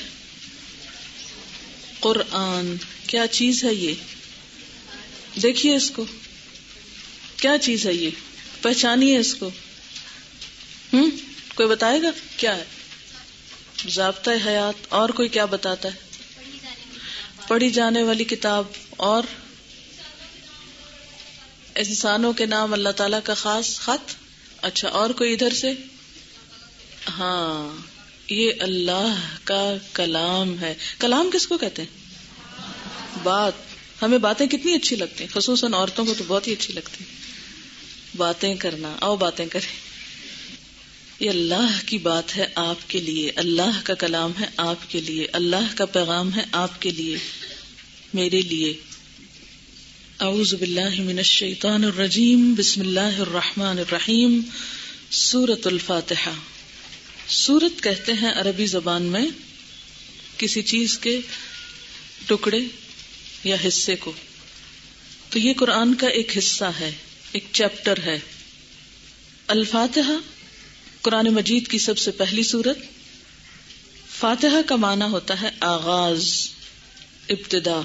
قرآن۔ 2.01 2.77
کیا 3.07 3.27
چیز 3.27 3.65
ہے 3.65 3.75
یہ؟ 3.75 3.95
دیکھیے 5.43 5.77
اس 5.77 5.91
کو۔ 5.91 6.05
کیا 7.37 7.59
چیز 7.63 7.87
ہے 7.87 7.93
یہ؟ 7.95 8.11
پہچانیے 8.63 9.19
اس 9.19 9.35
کو۔ 9.35 9.51
ہوں 10.93 11.11
کوئی 11.55 11.69
بتائے 11.69 12.03
گا 12.03 12.11
کیا 12.37 12.57
ہے؟ 12.57 12.65
ضابطۂ 13.89 14.31
حیات۔ 14.47 14.87
اور 14.89 15.09
کوئی 15.09 15.29
کیا 15.29 15.45
بتاتا 15.45 15.89
ہے؟ 15.89 16.11
پڑھی 17.49 17.71
جانے 17.71 18.03
والی 18.03 18.25
کتاب۔ 18.25 18.65
اور؟ 18.89 19.23
انسانوں 21.75 22.33
کے 22.33 22.47
نام 22.47 22.73
اللہ 22.73 22.89
تعالی 22.89 23.17
کا 23.25 23.35
خاص 23.35 23.81
خط۔ 23.81 24.30
اچھا 24.63 24.89
اور 24.89 25.11
کوئی 25.11 25.33
ادھر 25.33 25.55
سے؟ 25.55 25.73
ہاں 27.09 27.77
یہ 28.29 28.53
اللہ 28.61 29.37
کا 29.45 29.75
کلام 29.93 30.59
ہے۔ 30.61 30.75
کلام 30.99 31.31
کس 31.33 31.47
کو 31.47 31.59
کہتے 31.59 31.83
ہیں؟ 31.83 31.99
بات۔ 33.23 33.53
ہمیں 34.03 34.19
باتیں 34.19 34.47
کتنی 34.47 34.75
اچھی 34.75 34.97
لگتی 34.97 35.25
ہیں، 35.25 35.35
خصوصاً 35.35 35.75
عورتوں 35.75 36.05
کو 36.05 36.15
تو 36.19 36.25
بہت 36.27 36.47
ہی 36.47 36.53
اچھی 36.53 36.75
لگتی 36.75 37.05
باتیں 38.17 38.55
کرنا، 38.55 38.97
آؤ 39.01 39.17
باتیں 39.17 39.47
کریں۔ 39.47 39.91
یہ 41.21 41.31
اللہ 41.31 41.81
کی 41.87 41.99
بات 41.99 42.37
ہے 42.37 42.47
آپ 42.55 42.91
کے 42.91 43.01
لیے۔ 43.01 43.31
اللہ 43.37 43.81
کا 43.85 43.95
کلام 43.95 44.33
ہے 44.41 44.47
آپ 44.57 44.91
کے 44.91 45.01
لیے۔ 45.01 45.27
اللہ 45.33 45.77
کا 45.77 45.87
پیغام 45.87 46.35
ہے 46.35 46.43
آپ 46.53 46.83
کے 46.83 46.91
لیے۔ 46.91 47.17
میرے 48.15 48.41
لیے۔ 48.41 48.75
اعوذ 50.21 50.55
باللہ 50.55 51.01
من 51.01 51.19
الشیطان 51.19 51.85
الرجیم، 51.85 52.55
بسم 52.55 52.81
اللہ 52.81 53.01
الرحمن 53.01 53.79
الرحیم 53.79 54.41
سورت 55.11 55.67
الفاتحہ۔ 55.67 56.31
سورت 57.29 57.83
کہتے 57.83 58.13
ہیں 58.13 58.33
عربی 58.33 58.67
زبان 58.67 59.03
میں 59.03 59.27
کسی 60.37 60.63
چیز 60.63 60.99
کے 60.99 61.21
ٹکڑے 62.27 62.59
یا 63.45 63.57
حصے 63.69 63.97
کو۔ 63.97 64.13
تو 65.31 65.39
یہ 65.39 65.53
قرآن 65.55 65.95
کا 65.95 66.09
ایک 66.09 66.39
حصہ 66.39 66.65
ہے، 66.81 66.91
ایک 67.33 67.45
چیپٹر 67.53 67.95
ہے۔ 68.05 68.19
الفاتحہ 69.47 70.19
قرآن 71.03 71.27
مجید 71.27 71.69
کی 71.69 71.79
سب 71.79 71.99
سے 71.99 72.11
پہلی 72.11 72.43
سورت۔ 72.43 72.79
فاتحہ 74.19 74.63
کا 74.67 74.77
معنی 74.77 75.05
ہوتا 75.11 75.43
ہے 75.43 75.49
آغاز، 75.61 76.49
ابتدا۔ 77.29 77.81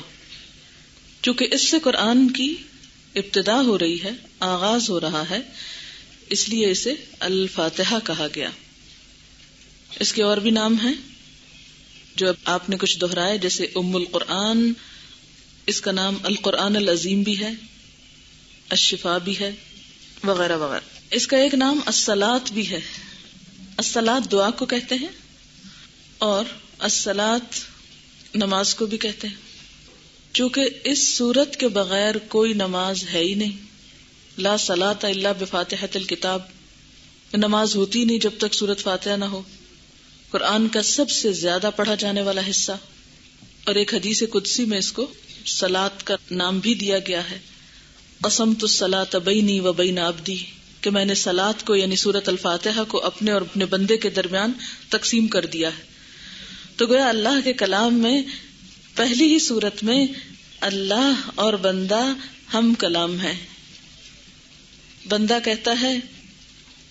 چونکہ 1.25 1.47
اس 1.51 1.69
سے 1.69 1.79
قرآن 1.79 2.31
کی 2.31 2.55
ابتدا 3.15 3.61
ہو 3.61 3.79
رہی 3.79 4.03
ہے، 4.03 4.11
آغاز 4.39 4.89
ہو 4.89 4.99
رہا 4.99 5.23
ہے، 5.29 5.39
اس 6.29 6.49
لیے 6.49 6.71
اسے 6.71 6.93
الفاتحہ 7.19 7.95
کہا 8.03 8.27
گیا۔ 8.35 8.49
اس 9.99 10.13
کے 10.13 10.23
اور 10.23 10.37
بھی 10.37 10.51
نام 10.51 10.79
ہیں، 10.79 10.93
جو 12.15 12.27
آپ 12.45 12.69
نے 12.69 12.77
کچھ 12.77 12.99
دہرائے، 12.99 13.37
جیسے 13.37 13.65
ام 13.75 13.95
القرآن، 13.95 14.73
اس 15.65 15.81
کا 15.81 15.91
نام 15.91 16.17
القرآن 16.23 16.75
العظیم 16.75 17.23
بھی 17.23 17.39
ہے 17.39 17.51
اشفا 18.69 19.17
بھی 19.17 19.39
ہے، 19.39 19.51
وغیرہ 20.23 20.57
وغیرہ۔ 20.57 20.99
اس 21.11 21.27
کا 21.27 21.37
ایک 21.37 21.53
نام 21.53 21.79
السلات 21.85 22.51
بھی 22.51 22.69
ہے۔ 22.69 22.79
السلات 23.77 24.31
دعا 24.31 24.49
کو 24.49 24.65
کہتے 24.65 24.95
ہیں 24.95 25.09
اور 26.17 26.45
السلات 26.79 27.55
نماز 28.35 28.75
کو 28.75 28.85
بھی 28.85 28.97
کہتے 28.97 29.27
ہیں۔ 29.27 29.44
چونکہ 30.35 30.65
اس 30.83 31.17
صورت 31.17 31.57
کے 31.57 31.67
بغیر 31.67 32.17
کوئی 32.17 32.53
نماز 32.53 33.03
ہے 33.13 33.19
ہی 33.19 33.33
نہیں۔ 33.33 33.51
لا 34.37 34.57
سلاۃ 34.57 35.03
اللہ 35.03 35.27
بفاتحت 35.39 35.95
الکتاب۔ 35.95 36.41
نماز 37.33 37.75
ہوتی 37.75 38.05
نہیں 38.05 38.19
جب 38.19 38.29
تک 38.37 38.53
سورت 38.53 38.79
فاتحہ 38.79 39.11
نہ 39.11 39.25
ہو۔ 39.25 39.41
قرآن 40.31 40.67
کا 40.67 40.81
سب 40.81 41.09
سے 41.09 41.31
زیادہ 41.31 41.69
پڑھا 41.75 41.95
جانے 41.95 42.21
والا 42.21 42.41
حصہ۔ 42.49 42.71
اور 43.63 43.75
ایک 43.75 43.93
حدیث 43.93 44.23
قدسی 44.29 44.65
میں 44.65 44.77
اس 44.77 44.91
کو 44.91 45.13
سلاد 45.45 46.03
کا 46.03 46.15
نام 46.31 46.59
بھی 46.59 46.73
دیا 46.73 46.99
گیا 46.99 47.29
ہے۔ 47.29 47.39
قسم 48.21 48.53
تو 48.53 48.67
سلاۃ 48.67 49.15
بینی 49.15 49.59
و 49.59 49.73
بین 49.73 49.97
ابدی 49.97 50.37
کہ 50.81 50.89
میں 50.89 51.05
نے 51.05 51.15
سلاد 51.15 51.65
کو 51.65 51.75
یعنی 51.75 51.95
سورت 51.95 52.29
الفاتحہ 52.29 52.83
کو 52.87 53.05
اپنے 53.05 53.31
اور 53.31 53.41
اپنے 53.41 53.65
بندے 53.65 53.97
کے 53.97 54.09
درمیان 54.09 54.51
تقسیم 54.89 55.27
کر 55.27 55.45
دیا 55.45 55.69
ہے۔ 55.77 55.83
تو 56.75 56.85
گویا 56.85 57.09
اللہ 57.09 57.41
کے 57.43 57.53
کلام 57.53 57.93
میں 57.93 58.23
پہلی 58.95 59.33
ہی 59.33 59.39
صورت 59.39 59.83
میں 59.83 60.07
اللہ 60.61 61.29
اور 61.35 61.53
بندہ 61.53 62.01
ہم 62.53 62.73
کلام 62.79 63.21
ہے 63.21 63.33
بندہ 65.07 65.37
کہتا 65.45 65.81
ہے 65.81 65.99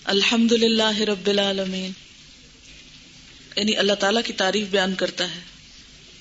الحمد 0.04 0.52
للہ 0.52 0.98
رب 0.98 1.26
العالمین۔ 1.26 1.90
یعنی 3.56 3.76
اللہ 3.76 3.92
تعالیٰ 3.92 4.22
کی 4.24 4.32
تعریف 4.32 4.66
بیان 4.70 4.94
کرتا 4.94 5.34
ہے۔ 5.34 5.40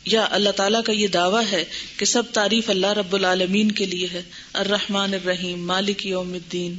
یا 0.06 0.28
اللہ 0.32 0.50
تعالیٰ 0.50 0.84
کا 0.84 0.92
یہ 0.92 1.08
دعویٰ 1.08 1.44
ہے 1.52 1.66
کہ 1.98 2.06
سب 2.06 2.24
تعریف 2.34 2.70
اللہ 2.70 2.88
رب 2.88 3.16
العالمین 3.16 3.72
کے 3.72 3.86
لیے 3.86 4.08
ہے۔ 4.14 4.22
الرحمن 4.54 5.14
الرحیم، 5.14 5.66
مالک 5.66 6.06
یوم 6.06 6.34
الدین۔ 6.34 6.78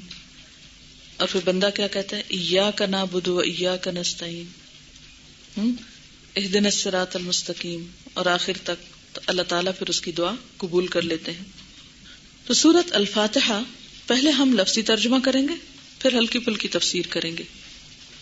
اور 1.17 1.29
پھر 1.29 1.41
بندہ 1.45 1.69
کیا 1.75 1.87
کہتا 1.87 2.17
ہے؟ 2.17 2.23
ایا 2.29 2.71
کا 2.71 2.87
نا 2.87 3.05
ایا 3.27 3.77
کا 3.77 3.91
نستعین 3.91 5.75
دن 6.55 6.65
الصراط 6.65 7.17
المستقیم۔ 7.17 7.87
اور 8.15 8.27
آخر 8.27 8.53
تک۔ 8.63 8.94
اللہ 9.27 9.43
تعالیٰ 9.43 9.73
پھر 9.79 9.89
اس 9.89 10.01
کی 10.01 10.13
دعا 10.13 10.33
قبول 10.57 10.87
کر 10.87 11.03
لیتے 11.03 11.33
ہیں۔ 11.33 11.45
تو 12.47 12.55
سورت 12.55 12.93
الفاتحہ 12.93 13.63
پہلے 14.07 14.31
ہم 14.31 14.55
لفظی 14.59 14.83
ترجمہ 14.83 15.17
کریں 15.25 15.49
گے، 15.49 15.55
پھر 15.99 16.19
ہلکی 16.19 16.39
پھلکی 16.39 16.69
تفسیر 16.69 17.03
کریں 17.09 17.37
گے۔ 17.37 17.43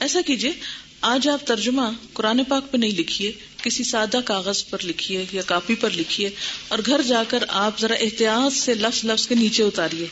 ایسا 0.00 0.20
کیجیے 0.26 0.52
آج 1.00 1.28
آپ 1.28 1.46
ترجمہ 1.46 1.82
قرآن 2.12 2.44
پاک 2.44 2.70
پہ 2.70 2.76
نہیں 2.76 2.90
لکھیے، 2.90 3.32
کسی 3.62 3.84
سادہ 3.84 4.20
کاغذ 4.24 4.64
پر 4.70 4.78
لکھیے 4.84 5.24
یا 5.32 5.42
کاپی 5.42 5.74
پر 5.74 5.90
لکھیے 5.90 6.30
اور 6.68 6.78
گھر 6.86 7.02
جا 7.02 7.22
کر 7.28 7.44
آپ 7.48 7.80
ذرا 7.80 7.94
احتیاط 7.94 8.56
سے 8.56 8.74
لفظ 8.74 9.04
لفظ 9.04 9.28
کے 9.28 9.34
نیچے 9.34 9.62
اتاریے۔ 9.62 10.06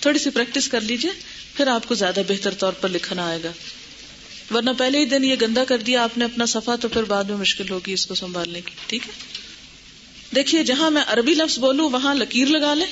تھوڑی 0.00 0.18
سی 0.18 0.30
پریکٹس 0.30 0.68
کر 0.68 0.80
لیجیے 0.80 1.10
پھر 1.56 1.66
آپ 1.66 1.88
کو 1.88 1.94
زیادہ 1.94 2.20
بہتر 2.28 2.54
طور 2.54 2.72
پر 2.72 2.88
لکھنا 2.88 3.26
آئے 3.26 3.38
گا۔ 3.44 3.52
ورنہ 4.54 4.70
پہلے 4.78 4.98
ہی 4.98 5.04
دن 5.04 5.24
یہ 5.24 5.36
گندا 5.42 5.64
کر 5.64 5.78
دیا، 5.78 6.02
آپ 6.02 6.18
نے 6.18 6.24
اپنا 6.24 6.46
صفحہ 6.46 6.76
تو 6.76 6.88
پھر 6.88 7.02
بعد 7.02 7.24
میں 7.24 7.36
مشکل 7.36 7.70
ہوگی 7.70 7.92
اس 7.92 8.06
کو 8.06 8.14
سنبھالنے 8.14 8.60
کی، 8.60 8.70
ٹھیک 8.86 9.02
ہے؟ 9.06 9.31
دیکھیے، 10.34 10.64
جہاں 10.64 10.90
میں 10.90 11.02
عربی 11.06 11.34
لفظ 11.34 11.58
بولوں، 11.58 11.90
وہاں 11.90 12.14
لکیر 12.14 12.48
لگا 12.48 12.74
لیں 12.74 12.86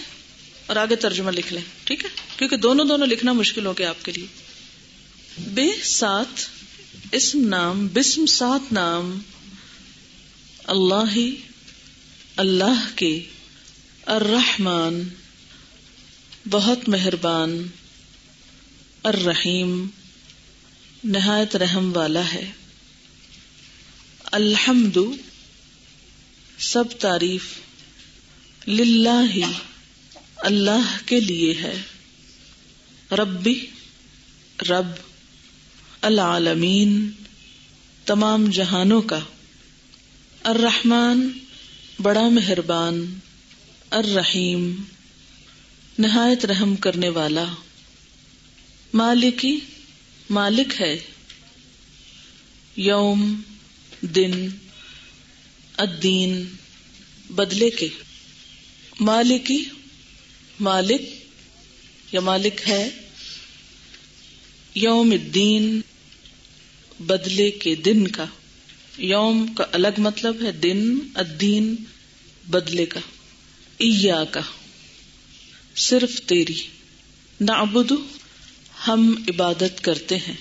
اور 0.67 0.77
آگے 0.77 0.97
ترجمہ 0.97 1.31
لکھ 1.31 1.53
لیں، 1.53 1.63
ٹھیک 1.85 2.05
ہے؟ 2.05 2.11
کیونکہ 2.37 2.57
دونوں 2.57 2.85
دونوں 2.85 3.07
لکھنا 3.07 3.33
مشکل 3.33 3.67
ہو 3.67 3.79
گیا 3.79 3.89
آپ 3.89 4.05
کے 4.05 4.13
لیے۔ 4.13 4.27
بے 5.39 5.67
سات 5.83 6.41
اسم 7.13 7.49
نام، 7.49 7.89
بسم 7.93 8.27
سات 8.27 8.73
نام، 8.73 9.19
اللہ 10.65 11.17
اللہ 12.37 12.97
کے 12.97 13.23
الرحمن، 14.07 15.03
بہت 16.51 16.89
مہربان، 16.89 17.67
الرحیم، 19.03 19.87
نہایت 21.05 21.57
رحم 21.57 21.97
والا 21.97 22.33
ہے۔ 22.33 22.51
الحمد 24.25 24.99
سب 26.73 26.85
تعریف 26.99 27.45
للہ 28.69 29.33
ہی 29.35 29.43
اللہ 30.37 30.99
کے 31.07 31.21
لیے 31.21 31.55
ہے۔ 31.55 31.83
ربی 33.13 33.67
رب 34.71 34.87
العالمین، 36.01 37.11
تمام 38.05 38.51
جہانوں 38.51 39.03
کا۔ 39.03 39.19
الرحمن 40.45 41.29
بڑا 42.03 42.29
مہربان، 42.29 43.19
الرحیم، 43.91 44.83
نہایت 45.99 46.45
رحم 46.45 46.77
کرنے 46.77 47.09
والا۔ 47.09 47.45
مالکی 48.95 49.61
مالک 50.31 50.81
ہے۔ 50.81 50.99
یوم، 52.77 53.43
دن، 54.01 54.49
الدین۔ 55.77 56.60
بدلے 57.31 57.71
کے۔ 57.71 57.89
مالکی، 59.01 59.65
مالک، 60.61 61.01
یا 62.13 62.21
مالک 62.21 62.69
ہے۔ 62.69 62.91
یوم 64.75 65.11
الدین، 65.11 65.81
بدلے 67.01 67.51
کے 67.51 67.75
دن 67.75 68.09
کا۔ 68.09 68.25
یوم 68.99 69.55
کا 69.55 69.65
الگ 69.73 69.89
مطلب 69.99 70.47
ہے 70.47 70.53
دن، 70.53 70.99
الدین، 71.15 71.75
بدلے 72.51 72.87
کا۔ 72.87 73.01
ایا 73.79 74.25
کا 74.25 74.41
صرف 75.77 76.23
تیری۔ 76.27 76.63
نعبد 77.41 77.93
ہم 78.89 79.25
عبادت 79.29 79.85
کرتے 79.85 80.17
ہیں۔ 80.17 80.37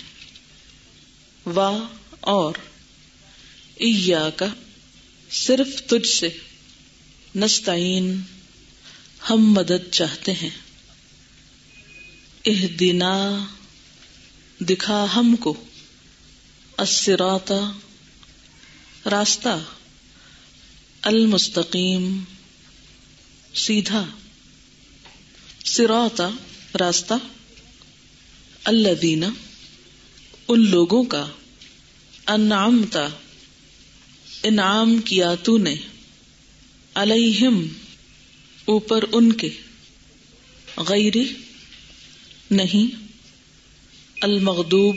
وا 1.45 1.87
اور۔ 2.19 2.53
ایا 3.75 4.29
کا 4.35 4.47
صرف 5.31 5.83
تجھ 5.87 6.07
سے۔ 6.07 6.29
نستعین 7.39 8.21
ہم 9.29 9.53
مدد 9.53 9.91
چاہتے 9.91 10.33
ہیں۔ 10.33 10.49
اہ 12.45 12.67
دینا 12.67 13.45
دکھا 14.59 15.05
ہم 15.15 15.35
کو۔ 15.35 15.63
اسراتا 16.77 17.71
راستہ۔ 19.09 19.59
المستقیم، 21.01 22.23
سیدھا۔ 23.53 24.05
سراتا 25.65 26.29
راستہ۔ 26.79 27.13
اللہ 28.63 28.93
دینا 29.01 29.27
ان 30.47 30.69
لوگوں 30.69 31.03
کا۔ 31.03 31.27
انعامتا 32.27 33.07
انعام 34.43 34.99
کیا 34.99 35.35
تو 35.35 35.57
نے۔ 35.57 35.75
علیہم، 36.95 37.67
اوپر 38.65 39.03
ان 39.11 39.33
کے۔ 39.33 39.49
غیر 40.77 41.17
نہیں 42.51 42.95
المغدوب 44.21 44.95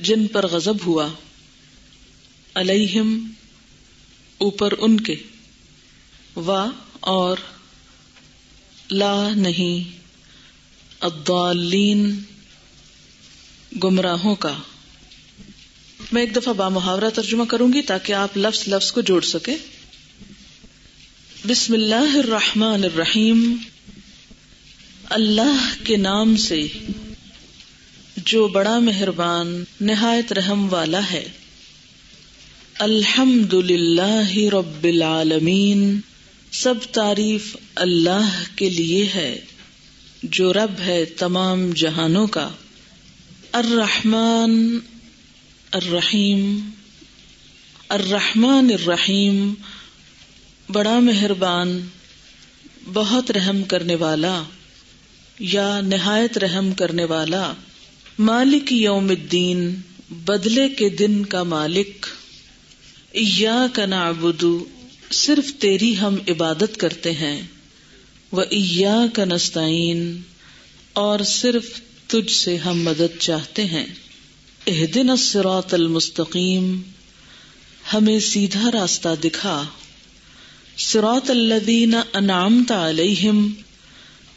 جن 0.00 0.26
پر 0.26 0.46
غضب 0.46 0.74
ہوا۔ 0.86 1.08
علیہم، 2.54 3.32
اوپر 4.38 4.72
ان 4.78 5.00
کے۔ 5.00 5.14
و 6.36 6.66
اور 7.00 7.36
لا 8.90 9.28
نہیں، 9.36 9.96
الضالین، 11.00 12.20
گمراہوں 13.84 14.34
کا۔ 14.34 14.56
میں 16.12 16.22
ایک 16.22 16.36
دفعہ 16.36 16.52
بامحاورہ 16.52 17.10
ترجمہ 17.14 17.44
کروں 17.44 17.72
گی 17.72 17.82
تاکہ 17.82 18.12
آپ 18.12 18.36
لفظ 18.36 18.68
لفظ 18.68 18.92
کو 18.92 19.00
جوڑ 19.00 19.20
سکے 19.20 19.56
بسم 21.46 21.74
اللہ 21.74 22.16
الرحمن 22.16 22.84
الرحیم۔ 22.84 23.56
اللہ 25.04 25.74
کے 25.84 25.96
نام 25.96 26.36
سے 26.36 26.66
جو 28.16 28.48
بڑا 28.48 28.78
مہربان، 28.78 29.64
نہایت 29.80 30.32
رحم 30.32 30.72
والا 30.72 31.00
ہے۔ 31.10 31.28
الحمد 32.78 33.54
للہ 33.54 34.34
رب 34.34 34.84
العالمین۔ 34.84 36.00
سب 36.52 36.74
تعریف 36.92 37.56
اللہ 37.74 38.42
کے 38.54 38.70
لیے 38.70 39.08
ہے، 39.14 39.40
جو 40.22 40.52
رب 40.52 40.80
ہے 40.80 41.04
تمام 41.04 41.70
جہانوں 41.70 42.26
کا۔ 42.26 42.50
الرحمن 43.52 44.78
الرحیم۔ 45.72 46.70
الرحمن 47.88 48.70
الرحیم۔ 48.70 49.54
بڑا 50.68 50.98
مہربان، 50.98 51.80
بہت 52.92 53.30
رحم 53.30 53.62
کرنے 53.62 53.94
والا 53.94 54.42
یا 55.38 55.80
نہایت 55.80 56.38
رحم 56.38 56.72
کرنے 56.72 57.04
والا 57.04 57.52
مالک 58.18 58.72
یوم 58.72 59.08
الدین، 59.08 59.74
بدلے 60.10 60.68
کے 60.68 60.88
دن 60.88 61.24
کا 61.24 61.42
مالک 61.42 62.06
یا 63.14 63.66
کا 63.72 63.86
نعبدو 63.86 64.64
صرف 65.12 65.52
تیری 65.58 65.98
ہم 65.98 66.16
عبادت 66.28 66.76
کرتے 66.76 67.12
ہیں 67.12 67.40
وہ 68.32 68.44
ایا 68.50 69.04
کا 69.12 69.24
نستعین، 69.24 70.20
اور 70.92 71.20
صرف 71.20 71.80
تجھ 72.06 72.32
سے 72.32 72.56
ہم 72.56 72.82
مدد 72.82 73.18
چاہتے 73.18 73.64
ہیں۔ 73.64 73.86
اہدن 74.66 75.10
الصراط 75.10 75.74
المستقیم، 75.74 76.82
ہمیں 77.94 78.20
سیدھا 78.20 78.70
راستہ 78.72 79.08
دکھا۔ 79.24 79.62
سراط 80.76 81.30
الذین 81.30 81.94
انعامت 82.12 82.72
علیہم، 82.72 83.52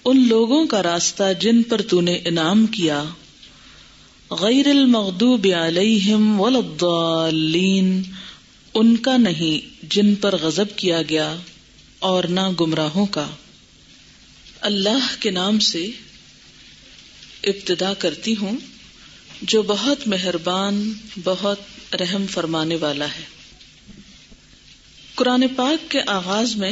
ان 0.06 0.28
لوگوں 0.28 0.66
کا 0.66 0.84
راستہ 0.84 1.24
جن 1.40 1.64
پر 1.64 1.82
تو 1.82 2.02
نے 2.02 2.14
انعام 2.26 2.68
کیا، 2.68 3.04
غیر 4.32 4.68
المغضوب 4.68 5.48
علیہم 5.62 6.42
وللضالین 6.42 8.04
ان 8.74 8.98
کا 8.98 9.18
نہیں 9.18 9.86
جن 9.90 10.16
پر 10.16 10.36
غضب 10.36 10.66
کیا 10.76 11.02
گیا 11.10 11.36
اور 12.00 12.24
نہ 12.24 12.50
گمراہوں 12.60 13.06
کا۔ 13.06 13.28
اللہ 14.62 15.16
کے 15.20 15.32
نام 15.32 15.60
سے 15.60 15.88
ابتدا 17.44 17.94
کرتی 17.94 18.36
ہوں، 18.36 18.58
جو 19.42 19.62
بہت 19.62 20.08
مہربان، 20.08 20.94
بہت 21.24 21.60
رحم 22.02 22.26
فرمانے 22.28 22.76
والا 22.76 23.06
ہے۔ 23.06 23.35
قرآن 25.16 25.48
پاک 25.56 25.92
کے 25.92 26.00
آغاز 26.08 26.56
میں 26.56 26.72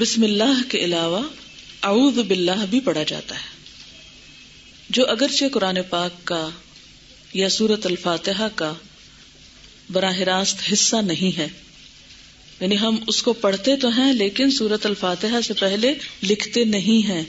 بسم 0.00 0.22
اللہ 0.22 0.62
کے 0.68 0.78
علاوہ 0.78 1.22
اعوذ 1.82 2.18
باللہ 2.18 2.64
بھی 2.70 2.80
پڑھا 2.80 3.02
جاتا 3.02 3.34
ہے۔ 3.34 3.48
جو 4.90 5.08
اگرچہ 5.08 5.44
قرآن 5.52 5.78
پاک 5.90 6.10
کا 6.24 6.50
یا 7.34 7.48
سورت 7.48 7.86
الفاتحہ 7.86 8.48
کا 8.54 8.72
براہ 9.90 10.18
راست 10.18 10.72
حصہ 10.72 10.96
نہیں 10.96 11.38
ہے 11.38 11.48
یعنی 12.60 12.78
ہم 12.78 12.96
اس 13.06 13.22
کو 13.22 13.32
پڑھتے 13.32 13.76
تو 13.76 13.88
ہیں 13.88 14.12
لیکن 14.12 14.50
سورت 14.50 14.86
الفاتحہ 14.86 15.40
سے 15.40 15.54
پہلے 15.54 15.94
لکھتے 16.22 16.64
نہیں 16.64 17.06
ہیں۔ 17.06 17.22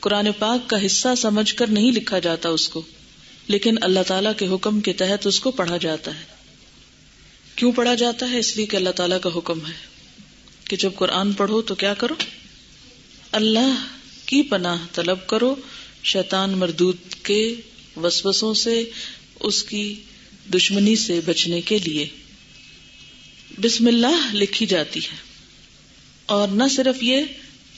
قرآن 0.00 0.28
پاک 0.38 0.70
کا 0.70 0.86
حصہ 0.86 1.08
سمجھ 1.18 1.54
کر 1.54 1.66
نہیں 1.66 1.92
لکھا 1.92 2.18
جاتا 2.18 2.48
اس 2.48 2.68
کو، 2.68 2.82
لیکن 3.48 3.74
اللہ 3.80 4.00
تعالی 4.06 4.28
کے 4.36 4.46
حکم 4.46 4.80
کے 4.80 4.92
تحت 4.92 5.26
اس 5.26 5.40
کو 5.40 5.50
پڑھا 5.50 5.76
جاتا 5.76 6.10
ہے۔ 6.10 6.33
کیوں 7.56 7.72
پڑھا 7.72 7.94
جاتا 7.94 8.30
ہے؟ 8.30 8.38
اس 8.38 8.56
لیے 8.56 8.66
کہ 8.66 8.76
اللہ 8.76 8.90
تعالیٰ 8.90 9.20
کا 9.20 9.30
حکم 9.36 9.66
ہے 9.66 9.72
کہ 10.64 10.76
جب 10.76 10.90
قرآن 10.94 11.32
پڑھو 11.32 11.62
تو 11.62 11.74
کیا 11.74 11.94
کرو؟ 11.94 12.14
اللہ 13.32 13.86
کی 14.26 14.42
پناہ 14.42 14.86
طلب 14.92 15.26
کرو، 15.26 15.54
شیطان 16.04 16.50
مردود 16.50 16.96
کے 17.22 17.54
وسوسوں 17.96 18.54
سے، 18.54 18.90
اس 19.40 19.62
کی 19.62 19.94
دشمنی 20.54 20.96
سے 20.96 21.20
بچنے 21.24 21.60
کے 21.60 21.78
لیے۔ 21.78 22.06
بسم 23.60 23.86
اللہ 23.86 24.34
لکھی 24.34 24.66
جاتی 24.66 25.00
ہے۔ 25.00 25.16
اور 26.26 26.48
نہ 26.48 26.64
صرف 26.70 27.02
یہ 27.02 27.22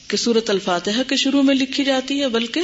کہ 0.09 0.17
سورت 0.17 0.51
الفاتحہ 0.51 1.03
کے 1.09 1.17
شروع 1.17 1.43
میں 1.43 1.55
لکھی 1.55 1.85
جاتی 1.85 2.21
ہے، 2.21 2.29
بلکہ 2.29 2.61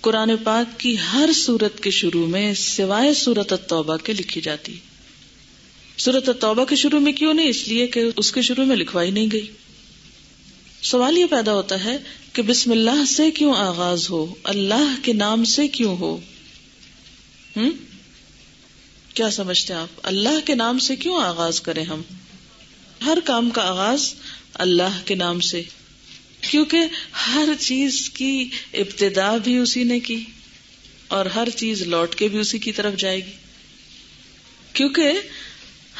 قرآن 0.00 0.30
پاک 0.44 0.80
کی 0.80 0.96
ہر 1.12 1.30
سورت 1.34 1.82
کے 1.82 1.90
شروع 1.90 2.26
میں 2.26 2.54
سوائے 2.54 3.14
سورت 3.14 3.52
التوبہ 3.52 3.96
کے 3.96 4.12
لکھی 4.12 4.40
جاتی 4.40 4.74
ہے۔ 4.74 4.89
سورت 6.00 6.28
التوبہ 6.28 6.64
کے 6.64 6.76
شروع 6.76 7.00
میں 7.00 7.12
کیوں 7.12 7.34
نہیں؟ 7.34 7.48
اس 7.48 7.68
لیے 7.68 7.86
کہ 7.86 8.02
اس 8.16 8.32
کے 8.32 8.42
شروع 8.42 8.64
میں 8.64 8.76
لکھوائی 8.76 9.10
نہیں 9.10 9.26
گئی۔ 9.32 9.46
سوال 10.82 11.18
یہ 11.18 11.26
پیدا 11.26 11.52
ہوتا 11.52 11.84
ہے 11.84 11.98
کہ 12.32 12.42
بسم 12.42 12.70
اللہ 12.70 13.04
سے 13.04 13.30
کیوں 13.30 13.54
آغاز 13.54 14.10
ہو؟ 14.10 14.34
اللہ 14.44 14.94
کے 15.02 15.12
نام 15.12 15.44
سے 15.44 15.68
کیوں 15.68 15.96
ہو؟ 15.96 16.16
ہم؟ 17.56 17.70
کیا 19.14 19.30
سمجھتے 19.30 19.74
ہیں 19.74 19.80
آپ؟ 19.80 20.00
اللہ 20.02 20.46
کے 20.46 20.54
نام 20.54 20.78
سے 20.78 20.96
کیوں 20.96 21.22
آغاز 21.22 21.60
کریں 21.60 21.84
ہم؟ 21.84 22.02
ہر 23.04 23.18
کام 23.24 23.50
کا 23.50 23.62
آغاز 23.62 24.14
اللہ 24.54 25.00
کے 25.04 25.14
نام 25.14 25.40
سے۔ 25.40 25.62
کیونکہ 26.40 26.78
ہر 27.26 27.48
چیز 27.60 28.10
کی 28.10 28.48
ابتدا 28.74 29.36
بھی 29.36 29.56
اسی 29.56 29.84
نے 29.84 30.00
کی 30.00 30.24
اور 31.08 31.26
ہر 31.26 31.48
چیز 31.50 31.82
لوٹ 31.82 32.14
کے 32.14 32.28
بھی 32.28 32.38
اسی 32.38 32.58
کی 32.58 32.72
طرف 32.72 32.96
جائے 32.96 33.26
گی۔ 33.26 33.32
کیونکہ 34.72 35.12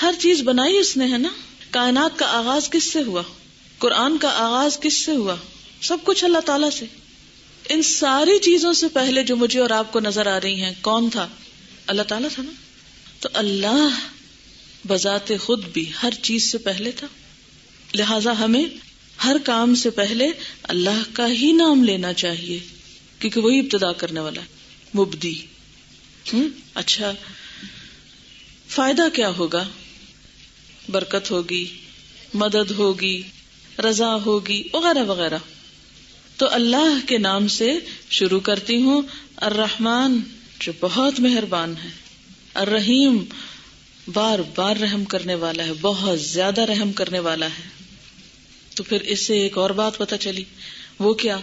ہر 0.02 0.14
چیز 0.18 0.42
بنائی 0.42 0.78
اس 0.78 0.96
نے، 0.96 1.12
ہے 1.12 1.18
نا؟ 1.18 1.28
کائنات 1.70 2.18
کا 2.18 2.26
آغاز 2.26 2.70
کس 2.70 2.92
سے 2.92 3.02
ہوا؟ 3.02 3.22
قرآن 3.78 4.18
کا 4.18 4.28
آغاز 4.28 4.80
کس 4.80 4.94
سے 4.96 5.12
ہوا؟ 5.12 5.36
سب 5.82 5.96
کچھ 6.04 6.24
اللہ 6.24 6.38
تعالی 6.38 6.66
سے۔ 6.76 6.86
ان 7.68 7.82
ساری 7.82 8.38
چیزوں 8.38 8.72
سے 8.72 8.88
پہلے 8.88 9.22
جو 9.22 9.36
مجھے 9.36 9.60
اور 9.60 9.70
آپ 9.70 9.92
کو 9.92 10.00
نظر 10.00 10.26
آ 10.26 10.40
رہی 10.40 10.62
ہیں، 10.62 10.72
کون 10.80 11.10
تھا؟ 11.10 11.28
اللہ 11.86 12.02
تعالیٰ 12.02 12.28
تھا 12.32 12.42
نا؟ 12.42 12.52
تو 13.20 13.28
اللہ 13.32 13.98
بذات 14.86 15.32
خود 15.40 15.64
بھی 15.64 15.90
ہر 16.02 16.10
چیز 16.22 16.52
سے 16.52 16.58
پہلے 16.58 16.92
تھا۔ 16.92 17.06
لہذا 17.94 18.38
ہمیں 18.38 18.64
ہر 19.24 19.36
کام 19.44 19.74
سے 19.74 19.90
پہلے 19.90 20.28
اللہ 20.62 21.02
کا 21.12 21.26
ہی 21.26 21.52
نام 21.52 21.84
لینا 21.84 22.12
چاہیے، 22.12 22.58
کیونکہ 23.18 23.40
وہی 23.40 23.58
ابتدا 23.58 23.92
کرنے 23.92 24.20
والا 24.20 24.40
ہے۔ 24.40 24.46
مبدی۔ 24.94 25.46
ہوں 26.32 26.48
اچھا۔ 26.74 27.12
فائدہ 28.68 29.02
کیا 29.14 29.28
ہوگا؟ 29.28 29.68
برکت 30.90 31.30
ہوگی، 31.30 31.78
مدد 32.34 32.70
ہوگی، 32.70 33.22
رضا 33.78 34.16
ہوگی، 34.26 34.62
وغیرہ 34.72 35.04
وغیرہ۔ 35.04 35.38
تو 36.36 36.48
اللہ 36.50 37.06
کے 37.06 37.18
نام 37.18 37.48
سے 37.48 37.78
شروع 38.10 38.40
کرتی 38.40 38.82
ہوں۔ 38.82 39.02
الرحمن، 39.36 40.18
جو 40.60 40.72
بہت 40.80 41.20
مہربان 41.20 41.74
ہے۔ 41.84 41.88
الرحیم، 42.54 43.24
بار 44.12 44.38
بار 44.54 44.76
رحم 44.76 45.04
کرنے 45.04 45.34
والا 45.34 45.64
ہے، 45.64 45.70
بہت 45.80 46.20
زیادہ 46.20 46.60
رحم 46.60 46.92
کرنے 46.92 47.18
والا 47.18 47.46
ہے۔ 47.46 47.84
تو 48.74 48.82
پھر 48.82 49.00
اس 49.00 49.26
سے 49.26 49.38
ایک 49.38 49.58
اور 49.58 49.70
بات 49.70 49.98
پتا 49.98 50.16
چلی۔ 50.16 50.44
وہ 50.98 51.14
کیا؟ 51.14 51.38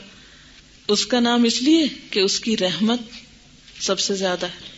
اس 0.88 1.06
کا 1.06 1.20
نام 1.20 1.44
اس 1.44 1.62
لیے 1.62 1.86
کہ 2.12 2.20
اس 2.20 2.40
کی 2.40 2.58
رحمت 2.58 3.00
سب 3.80 4.00
سے 4.00 4.16
زیادہ 4.16 4.46
ہے۔ 4.46 4.70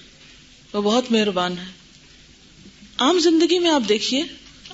وہ 0.74 0.82
بہت 0.82 1.12
مہربان 1.12 1.58
ہے۔ 1.58 1.66
عام 2.98 3.20
زندگی 3.20 3.60
میں 3.60 3.70
آپ 3.70 3.82
دیکھیے۔ 3.90 4.24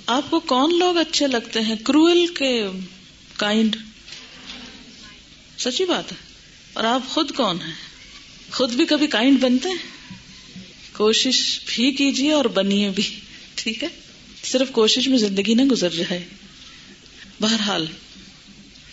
آپ 0.06 0.30
کو 0.30 0.40
کون 0.40 0.80
لوگ 0.80 0.98
اچھے 0.98 1.28
لگتے 1.28 1.62
ہیں؟ 1.62 1.76
کروئل 1.76 2.28
کے 2.28 2.66
کائنڈ 3.38 3.76
سچی 5.58 5.86
بات 5.86 6.12
ہے. 6.12 6.18
اور 6.74 6.84
آپ 6.84 7.02
خود 7.10 7.32
کون 7.32 7.62
ہیں؟ 7.62 7.74
خود 8.52 8.74
بھی 8.74 8.86
کبھی 8.86 9.08
کائنڈ 9.08 9.40
بنتے 9.40 9.70
ہیں؟ 9.70 10.16
کوشش 10.94 11.60
بھی 11.66 11.92
کیجیے 11.92 12.32
اور 12.32 12.46
بنیے 12.46 12.90
بھی. 12.90 13.20
ٹھیک 13.56 13.84
ہے؟ 13.84 13.88
صرف 14.44 14.72
کوشش 14.72 15.08
میں 15.08 15.18
زندگی 15.18 15.54
نہ 15.54 15.62
گزر 15.62 15.90
جائے. 15.90 16.28
بہرحال، 17.42 17.86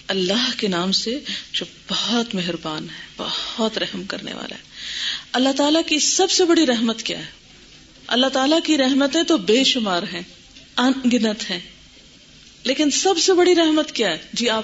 اللہ 0.09 0.51
کے 0.57 0.69
نام 0.69 0.93
سے 0.93 1.19
جو 1.53 1.65
بہت 1.89 2.35
مہربان 2.35 2.89
ہے، 2.89 3.05
بہت 3.17 3.79
رحم 3.79 4.05
کرنے 4.05 4.35
والا 4.35 4.55
ہے. 4.55 4.63
اللہ 5.33 5.53
تعالیٰ 5.57 5.83
کی 5.87 5.99
سب 5.99 6.31
سے 6.31 6.45
بڑی 6.45 6.67
رحمت 6.67 7.03
کیا 7.03 7.19
ہے؟ 7.19 7.31
اللہ 8.07 8.27
تعالیٰ 8.27 8.59
کی 8.65 8.79
رحمتیں 8.79 9.23
تو 9.23 9.39
بے 9.39 9.65
شمار 9.65 10.03
ہیں. 10.03 10.23
ان 10.77 10.93
گنت 11.13 11.51
ہیں 11.51 11.61
لیکن 12.65 12.91
سب 12.91 13.19
سے 13.19 13.33
بڑی 13.33 13.55
رحمت 13.55 13.93
کیا 13.93 14.11
ہے؟ 14.11 14.19
جی 14.33 14.49
آپ۔ 14.49 14.63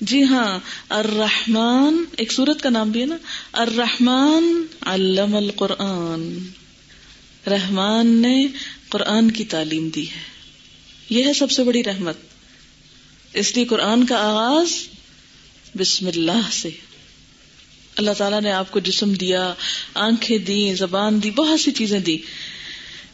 جی 0.00 0.24
ہاں 0.24 0.58
الرحمن، 0.88 2.04
ایک 2.16 2.32
سورت 2.32 2.62
کا 2.62 2.70
نام 2.70 2.90
بھی 2.90 3.00
ہے 3.00 3.06
نا۔ 3.06 3.16
الرحمن 3.52 4.62
علم 4.80 5.36
القرآن۔ 5.36 6.38
رحمان 7.46 8.22
نے 8.22 8.46
قرآن 8.88 9.30
کی 9.30 9.44
تعلیم 9.44 9.88
دی 9.88 10.10
ہے۔ 10.10 10.20
یہ 11.10 11.24
ہے 11.24 11.32
سب 11.32 11.50
سے 11.50 11.64
بڑی 11.64 11.84
رحمت۔ 11.84 12.16
اس 13.32 13.56
لیے 13.56 13.64
قرآن 13.64 14.06
کا 14.06 14.16
آغاز 14.16 14.70
بسم 15.78 16.06
اللہ 16.06 16.50
سے۔ 16.52 16.70
اللہ 17.96 18.10
تعالیٰ 18.18 18.40
نے 18.40 18.52
آپ 18.52 18.70
کو 18.70 18.80
جسم 18.80 19.12
دیا، 19.12 19.54
آنکھیں 19.94 20.38
دی 20.38 20.74
زبان 20.74 21.22
دی، 21.22 21.30
بہت 21.30 21.60
سی 21.60 21.70
چیزیں 21.70 22.00
دی 22.00 22.18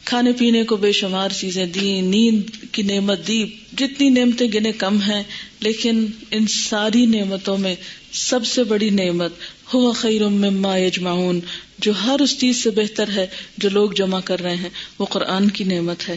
کھانے 0.06 0.32
پینے 0.32 0.64
کو 0.64 0.76
بے 0.76 0.92
شمار 0.92 1.28
چیزیں 1.28 1.66
دی، 1.66 2.00
نیند 2.00 2.72
کی 2.72 2.82
نعمت 2.82 3.28
دی، 3.28 3.44
جتنی 3.76 4.08
نعمتیں 4.08 4.48
گنے 4.54 4.72
کم 4.72 5.02
ہیں، 5.02 5.22
لیکن 5.60 6.06
ان 6.30 6.46
ساری 6.46 7.06
نعمتوں 7.06 7.58
میں 7.58 7.74
سب 8.12 8.46
سے 8.46 8.64
بڑی 8.64 8.90
نعمت 8.90 9.32
ہوا 9.74 9.92
خیر 9.92 10.28
مما 10.28 10.78
یجمعون، 10.78 11.40
جو 11.78 11.92
ہر 12.04 12.20
اس 12.20 12.38
چیز 12.38 12.62
سے 12.62 12.70
بہتر 12.70 13.08
ہے 13.08 13.26
جو 13.58 13.68
لوگ 13.68 13.90
جمع 13.90 14.20
کر 14.20 14.40
رہے 14.40 14.56
ہیں، 14.56 14.68
وہ 14.98 15.04
قرآن 15.04 15.50
کی 15.50 15.64
نعمت 15.64 16.08
ہے۔ 16.08 16.16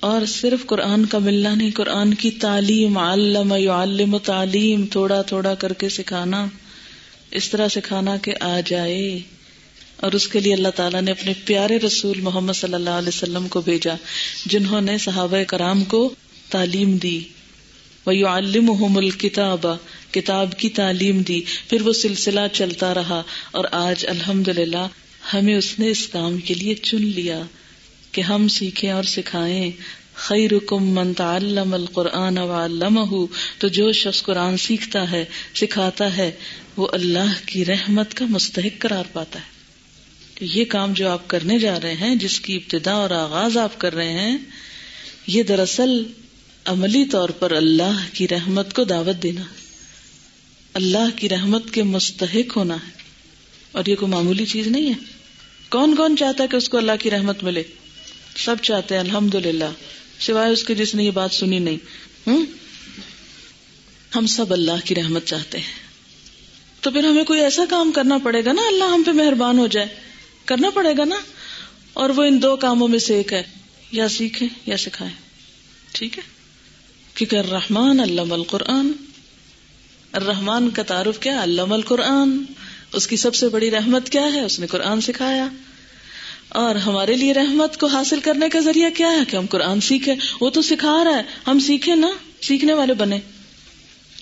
اور 0.00 0.26
صرف 0.26 0.66
قرآن 0.66 1.06
کا 1.06 1.18
ملنا 1.18 1.54
نہیں، 1.54 1.70
قرآن 1.74 2.14
کی 2.14 2.30
تعلیم، 2.30 2.98
علم، 2.98 3.54
یعلم 3.58 4.18
تعلیم، 4.18 4.86
تھوڑا 4.86 5.22
تھوڑا 5.22 5.54
کر 5.54 5.72
کے 5.72 5.88
سکھانا، 5.88 6.46
اس 7.30 7.50
طرح 7.50 7.68
سکھانا 7.68 8.16
کہ 8.16 8.32
آ 8.40 8.60
جائے۔ 8.66 9.20
اور 10.00 10.12
اس 10.12 10.28
کے 10.28 10.40
لیے 10.40 10.54
اللہ 10.54 10.68
تعالیٰ 10.68 11.02
نے 11.02 11.10
اپنے 11.10 11.32
پیارے 11.44 11.78
رسول 11.78 12.20
محمد 12.20 12.52
صلی 12.52 12.74
اللہ 12.74 12.90
علیہ 12.90 13.08
وسلم 13.08 13.48
کو 13.48 13.60
بھیجا، 13.60 13.94
جنہوں 14.46 14.80
نے 14.80 14.98
صحابہ 14.98 15.42
کرام 15.42 15.84
کو 15.84 16.14
تعلیم 16.50 16.96
دی۔ 16.96 17.20
وَيُعَلِّمُهُمُ 18.06 18.98
الْكِتَابَ، 18.98 19.68
کتاب 20.10 20.58
کی 20.58 20.68
تعلیم 20.68 21.22
دی۔ 21.22 21.42
پھر 21.68 21.82
وہ 21.82 21.92
سلسلہ 21.92 22.40
چلتا 22.52 22.94
رہا 22.94 23.22
اور 23.50 23.64
آج 23.72 24.06
الحمد 24.06 24.48
للہ 24.48 24.86
ہمیں 25.34 25.54
اس 25.54 25.78
نے 25.78 25.90
اس 25.90 26.08
کام 26.08 26.38
کے 26.38 26.54
لیے 26.54 26.74
چن 26.74 27.02
لیا 27.02 27.42
کہ 28.12 28.20
ہم 28.20 28.48
سیکھیں 28.48 28.90
اور 28.90 29.02
سکھائیں۔ 29.02 29.70
خیرکم 30.14 30.94
من 30.94 31.12
تعلم 31.12 31.74
القرآن 31.74 32.38
وعلمہ 32.38 33.26
تو 33.58 33.68
جو 33.68 33.92
شخص 33.92 34.22
قرآن 34.22 34.56
سیکھتا 34.56 35.10
ہے، 35.10 35.24
سکھاتا 35.54 36.16
ہے، 36.16 36.30
وہ 36.76 36.88
اللہ 36.92 37.32
کی 37.46 37.64
رحمت 37.64 38.14
کا 38.14 38.24
مستحق 38.28 38.80
قرار 38.80 39.04
پاتا 39.12 39.38
ہے۔ 39.38 39.59
یہ 40.40 40.64
کام 40.64 40.92
جو 40.92 41.08
آپ 41.08 41.28
کرنے 41.28 41.58
جا 41.58 41.80
رہے 41.80 41.94
ہیں، 41.94 42.16
جس 42.16 42.40
کی 42.40 42.56
ابتدا 42.56 42.92
اور 42.92 43.10
آغاز 43.10 43.56
آپ 43.56 43.80
کر 43.80 43.94
رہے 43.94 44.12
ہیں، 44.12 44.38
یہ 45.26 45.42
دراصل 45.42 46.02
عملی 46.64 47.04
طور 47.04 47.28
پر 47.28 47.50
اللہ 47.50 48.06
کی 48.12 48.28
رحمت 48.28 48.72
کو 48.72 48.84
دعوت 48.84 49.22
دینا، 49.22 49.42
اللہ 50.74 51.16
کی 51.16 51.28
رحمت 51.28 51.70
کے 51.70 51.82
مستحق 51.82 52.56
ہونا 52.56 52.74
ہے۔ 52.74 53.00
اور 53.72 53.84
یہ 53.86 53.96
کوئی 53.96 54.12
معمولی 54.12 54.46
چیز 54.46 54.66
نہیں 54.66 54.88
ہے۔ 54.88 54.98
کون 55.70 55.96
کون 55.96 56.16
چاہتا 56.16 56.42
ہے 56.42 56.48
کہ 56.48 56.56
اس 56.56 56.68
کو 56.68 56.78
اللہ 56.78 56.92
کی 57.00 57.10
رحمت 57.10 57.42
ملے؟ 57.42 57.62
سب 58.36 58.56
چاہتے 58.62 58.94
ہیں 58.94 59.02
الحمد 59.02 59.34
للہ 59.34 59.72
سوائے 60.20 60.52
اس 60.52 60.64
کے 60.64 60.74
جس 60.74 60.94
نے 60.94 61.04
یہ 61.04 61.10
بات 61.10 61.32
سنی 61.32 61.58
نہیں۔ 61.58 61.76
ہوں؟ 62.26 62.46
ہم 64.16 64.26
سب 64.26 64.52
اللہ 64.52 64.72
کی 64.84 64.94
رحمت 64.94 65.24
چاہتے 65.24 65.58
ہیں۔ 65.58 65.90
تو 66.80 66.90
پھر 66.90 67.04
ہمیں 67.04 67.24
کوئی 67.24 67.40
ایسا 67.40 67.64
کام 67.70 67.92
کرنا 67.92 68.18
پڑے 68.18 68.44
گا 68.44 68.52
نا، 68.52 68.62
اللہ 68.68 68.84
ہم 68.84 69.02
پہ 69.06 69.10
مہربان 69.10 69.58
ہو 69.58 69.66
جائے۔ 69.66 70.09
کرنا 70.50 70.70
پڑے 70.70 70.92
گا 70.98 71.04
نا؟ 71.04 71.16
اور 71.92 72.10
وہ 72.10 72.22
ان 72.22 72.42
دو 72.42 72.56
کاموں 72.56 72.88
میں 72.88 72.98
سے 72.98 73.14
ایک 73.14 73.32
ہے، 73.32 73.42
یا 73.92 74.08
سیکھیں 74.08 74.48
یا 74.66 74.76
سکھائیں۔ 74.76 75.14
ٹھیک 75.92 76.18
ہے؟ 76.18 76.22
کیونکہ 77.14 77.36
الرحمن 77.36 78.00
علم 78.00 78.32
القرآن۔ 78.32 78.92
الرحمن 80.12 80.70
کا 80.70 80.82
تعارف 80.82 81.18
کیا؟ 81.18 81.42
علم 81.42 81.72
القرآن۔ 81.72 82.44
اس 82.92 83.06
کی 83.06 83.16
سب 83.16 83.34
سے 83.34 83.48
بڑی 83.48 83.70
رحمت 83.70 84.10
کیا 84.10 84.22
ہے؟ 84.22 84.40
اس 84.40 84.60
نے 84.60 84.66
قرآن 84.66 85.00
سکھایا۔ 85.00 85.48
اور 86.48 86.74
ہمارے 86.74 87.16
لیے 87.16 87.34
رحمت 87.34 87.80
کو 87.80 87.86
حاصل 87.86 88.20
کرنے 88.20 88.48
کا 88.48 88.60
ذریعہ 88.60 88.90
کیا 88.90 89.10
ہے 89.10 89.20
کہ 89.28 89.36
ہم 89.36 89.46
قرآن 89.46 89.80
سیکھیں؟ 89.80 90.14
وہ 90.40 90.50
تو 90.50 90.62
سکھا 90.62 91.04
رہا 91.04 91.16
ہے۔ 91.16 91.22
ہم 91.46 91.58
سیکھیں 91.58 91.96
نا؟ 91.96 92.10
سیکھنے 92.40 92.72
والے 92.72 92.94
بنے۔ 92.94 93.18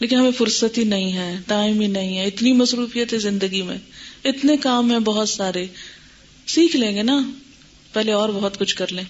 لیکن 0.01 0.17
ہمیں 0.17 0.31
فرصت 0.31 0.79
ہی 0.79 0.85
نہیں 0.85 1.13
ہے، 1.13 1.37
ٹائم 1.47 1.81
ہی 1.81 1.87
نہیں 1.87 2.19
ہے۔ 2.19 2.25
اتنی 2.25 2.53
مصروفیت 2.53 3.13
ہے 3.13 3.19
زندگی 3.19 3.63
میں۔ 3.63 3.79
اتنے 4.25 4.57
کام 4.57 4.91
ہیں 4.91 4.99
بہت 4.99 5.29
سارے۔ 5.29 5.67
سیکھ 6.49 6.77
لیں 6.77 6.97
گے 6.97 7.03
نا، 7.03 7.31
پہلے 7.93 8.13
اور 8.13 8.29
بہت 8.29 8.59
کچھ 8.59 8.77
کر 8.77 8.93
لیں۔ 8.93 9.05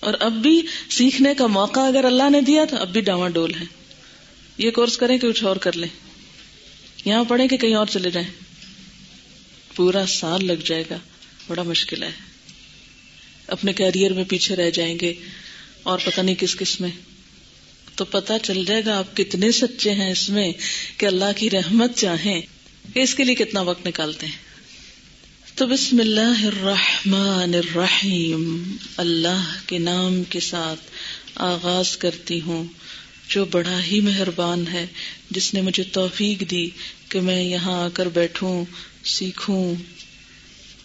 اور 0.00 0.14
اب 0.20 0.32
بھی 0.32 0.62
سیکھنے 0.90 1.34
کا 1.34 1.46
موقع 1.46 1.80
اگر 1.80 2.04
اللہ 2.04 2.30
نے 2.30 2.40
دیا 2.40 2.64
تو 2.64 2.76
اب 2.76 2.92
بھی 2.92 3.00
ڈاواں 3.00 3.28
ڈول 3.28 3.54
ہے۔ 3.54 3.64
یہ 4.58 4.70
کورس 4.70 4.96
کریں 4.96 5.18
کہ 5.18 5.28
کچھ 5.28 5.44
اور 5.44 5.56
کر 5.56 5.76
لیں۔ 5.76 5.88
یہاں 7.04 7.24
پڑھیں 7.24 7.48
کہ 7.48 7.56
کہیں 7.56 7.74
اور 7.74 7.86
چلے 7.86 8.10
جائیں۔ 8.10 8.28
پورا 9.76 10.06
سال 10.08 10.46
لگ 10.46 10.52
جائے 10.52 10.84
گا۔ 10.90 10.98
بڑا 11.46 11.62
مشکل 11.62 12.02
ہے۔ 12.02 12.10
اپنے 13.46 13.72
کیریئر 13.72 14.12
میں 14.12 14.24
پیچھے 14.28 14.56
رہ 14.56 14.70
جائیں 14.70 14.98
گے 15.00 15.14
اور 15.82 15.98
پتہ 16.04 16.20
نہیں 16.20 16.34
کس 16.34 16.56
کس 16.56 16.80
میں۔ 16.80 16.90
تو 17.94 18.04
پتا 18.04 18.38
چل 18.38 18.64
جائے 18.64 18.82
گا 18.86 18.98
آپ 18.98 19.16
کتنے 19.16 19.52
سچے 19.52 19.90
ہیں 19.90 20.10
اس 20.10 20.28
میں 20.28 20.52
کہ 20.96 21.06
اللہ 21.06 21.32
کی 21.36 21.50
رحمت 21.50 21.96
چاہیں 21.96 22.40
کہ 22.94 23.00
اس 23.00 23.14
کے 23.14 23.24
لیے 23.24 23.34
کتنا 23.34 23.60
وقت 23.60 23.86
نکالتے 23.86 24.26
ہیں۔ 24.26 24.45
تو 25.56 25.66
بسم 25.66 26.00
اللہ 26.00 26.46
الرحمن 26.46 27.54
الرحیم۔ 27.54 28.76
اللہ 28.96 29.56
کے 29.66 29.78
نام 29.78 30.24
کے 30.24 30.40
ساتھ 30.40 30.80
آغاز 31.34 31.96
کرتی 31.96 32.40
ہوں، 32.40 32.64
جو 33.28 33.44
بڑا 33.44 33.82
ہی 33.82 34.00
مہربان 34.00 34.68
ہے، 34.68 34.86
جس 35.30 35.54
نے 35.54 35.60
مجھے 35.60 35.82
توفیق 35.82 36.50
دی 36.50 36.68
کہ 37.08 37.20
میں 37.20 37.44
یہاں 37.44 37.84
آ 37.84 37.88
کر 37.88 38.08
بیٹھوں، 38.08 38.64
سیکھوں۔ 39.04 39.74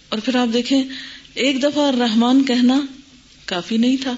اور 0.10 0.20
پھر 0.26 0.36
آپ 0.36 0.54
دیکھیں، 0.54 0.84
ایک 1.34 1.64
دفعہ 1.64 1.88
الرحمن 1.88 2.46
کہنا 2.46 2.82
کافی 3.46 3.78
نہیں 3.78 3.98
تھا، 3.98 4.16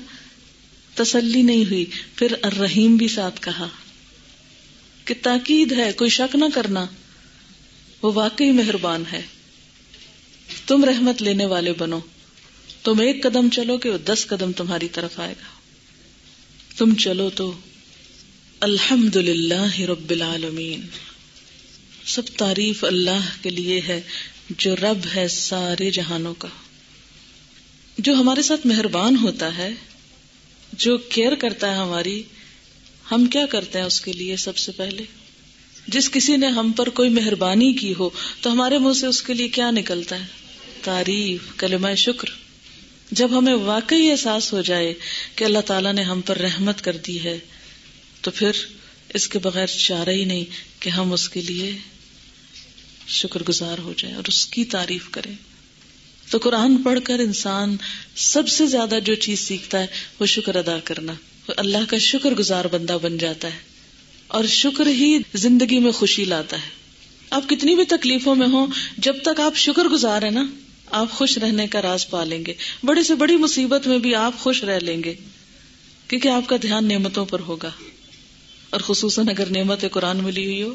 تسلی 0.94 1.42
نہیں 1.42 1.66
ہوئی، 1.66 1.86
پھر 2.16 2.34
الرحیم 2.42 2.96
بھی 2.96 3.08
ساتھ 3.08 3.42
کہا 3.42 3.68
کہ 5.06 5.14
تاکید 5.22 5.72
ہے، 5.72 5.92
کوئی 5.92 6.10
شک 6.10 6.36
نہ 6.36 6.46
کرنا، 6.54 6.86
وہ 8.02 8.12
واقعی 8.14 8.52
مہربان 8.52 9.04
ہے۔ 9.12 9.22
تم 10.68 10.86
رحمت 10.86 11.22
لینے 11.22 11.46
والے 11.46 11.74
بنو۔ 11.74 12.00
تم 12.84 13.00
ایک 13.00 13.24
قدم 13.24 13.50
چلو 13.50 13.78
کہ 13.78 13.90
وہ 13.90 13.98
دس 13.98 14.26
قدم 14.28 14.52
تمہاری 14.52 14.88
طرف 14.90 15.20
آئے 15.20 15.34
گا۔ 15.40 15.60
تم 16.78 16.96
چلو 16.96 17.30
تو 17.30 17.54
الحمد 18.60 19.16
للہ 19.16 19.80
رب 19.80 20.10
العالمین۔ 20.10 20.82
سب 22.06 22.22
تعریف 22.38 22.84
اللہ 22.84 23.44
کے 23.44 23.50
لیے 23.50 23.82
ہے، 23.88 24.02
جو 24.50 24.76
رب 24.76 25.00
ہے 25.16 25.28
سارے 25.28 25.92
جہانوں 25.92 26.34
کا۔ 26.34 26.48
جو 27.98 28.14
ہمارے 28.14 28.42
ساتھ 28.42 28.68
مہربان 28.68 29.18
ہوتا 29.18 29.58
ہے، 29.58 29.70
جو 30.74 30.98
کیئر 30.98 31.36
کرتا 31.36 31.72
ہے 31.72 31.76
ہماری، 31.76 32.24
ہم 33.12 33.26
کیا 33.26 33.46
کرتے 33.46 33.80
ہیں 33.80 33.86
اس 33.86 34.02
کے 34.02 34.14
لیے 34.14 34.36
سب 34.36 34.58
سے 34.58 34.72
پہلے؟ 34.72 35.04
جس 35.88 36.12
کسی 36.12 36.38
نے 36.38 36.48
ہم 36.48 36.72
پر 36.72 36.90
کوئی 36.90 37.10
مہربانی 37.10 37.74
کی 37.74 37.94
ہو، 38.00 38.10
تو 38.42 38.52
ہمارے 38.52 38.78
منہ 38.78 38.94
سے 38.94 39.08
اس 39.08 39.22
کے 39.22 39.34
لیے 39.34 39.48
کیا 39.48 39.72
نکلتا 39.72 40.20
ہے؟ 40.20 40.43
تعریف، 40.84 41.42
کلمہ 41.58 41.96
شکر۔ 41.98 42.28
جب 43.12 43.38
ہمیں 43.38 43.54
واقعی 43.54 44.12
احساس 44.12 44.54
ہو 44.54 44.62
جائے 44.62 44.94
کہ 45.36 45.44
اللہ 45.44 45.60
تعالیٰ 45.60 45.94
نے 45.94 46.02
ہم 46.02 46.22
پر 46.22 46.38
رحمت 46.38 46.82
کر 46.82 46.98
دی 46.98 47.24
ہے، 47.24 47.40
تو 48.22 48.32
پھر 48.32 48.52
اس 49.14 49.28
کے 49.28 49.40
بغیر 49.40 49.68
چارہ 49.68 50.10
ہی 50.10 50.26
نہیں 50.26 50.46
کہ 50.80 50.90
ہم 50.90 51.14
اس 51.14 51.30
کے 51.30 51.42
لیے 51.42 51.78
شکر 53.08 53.44
گزار 53.50 53.78
ہو 53.78 53.94
جائے 53.98 54.14
اور 54.14 54.24
اس 54.28 54.46
کی 54.46 54.66
تعریف 54.66 55.10
کریں۔ 55.12 55.34
تو 56.30 56.38
قرآن 56.38 56.78
پڑھ 56.78 57.00
کر 57.04 57.20
انسان 57.20 57.78
سب 58.16 58.48
سے 58.48 58.68
زیادہ 58.68 59.00
جو 59.06 59.16
چیز 59.16 59.40
سیکھتا 59.40 59.80
ہے، 59.80 59.88
وہ 60.20 60.26
شکر 60.26 60.56
ادا 60.56 60.80
کرنا۔ 60.84 61.14
اللہ 61.48 61.78
کا 61.90 61.98
شکر 61.98 62.32
گزار 62.32 62.66
بندہ 62.66 62.98
بن 63.02 63.18
جاتا 63.18 63.48
ہے 63.48 63.60
اور 64.28 64.44
شکر 64.44 64.88
ہی 64.88 65.18
زندگی 65.34 65.80
میں 65.80 65.92
خوشی 65.92 66.26
لاتا 66.26 66.58
ہے۔ 66.58 66.70
آپ 67.30 67.50
کتنی 67.50 67.76
بھی 67.76 67.86
تکلیفوں 67.86 68.36
میں 68.36 68.48
ہوں، 68.48 68.68
جب 68.98 69.16
تک 69.24 69.40
آپ 69.40 69.56
شکر 69.56 69.84
گزار 69.84 70.22
ہیں 70.22 70.32
نا 70.32 70.46
آپ 70.94 71.12
خوش 71.12 71.38
رہنے 71.38 71.68
کا 71.68 71.82
راز 71.82 72.10
پا 72.10 72.24
لیں 72.24 72.46
گے۔ 72.46 72.54
بڑی 72.84 73.04
سے 73.04 73.16
بڑی 73.16 73.38
مصیبت 73.38 73.88
میں 73.88 73.98
بھی 73.98 74.16
آپ 74.16 74.40
خوش 74.40 74.64
رہ 74.64 74.80
لیں 74.80 75.04
گے۔ 75.04 75.14
کیونکہ 76.08 76.28
آپ 76.28 76.50
کا 76.50 76.56
دھیان 76.62 76.88
نعمتوں 76.88 77.26
پر 77.26 77.40
ہوگا۔ 77.40 77.72
اور 78.70 78.82
خصوصاً 78.82 79.28
اگر 79.30 79.50
نعمت 79.50 79.86
قرآن 79.92 80.24
ملی 80.24 80.46
ہوئی 80.46 80.64
ہو، 80.64 80.74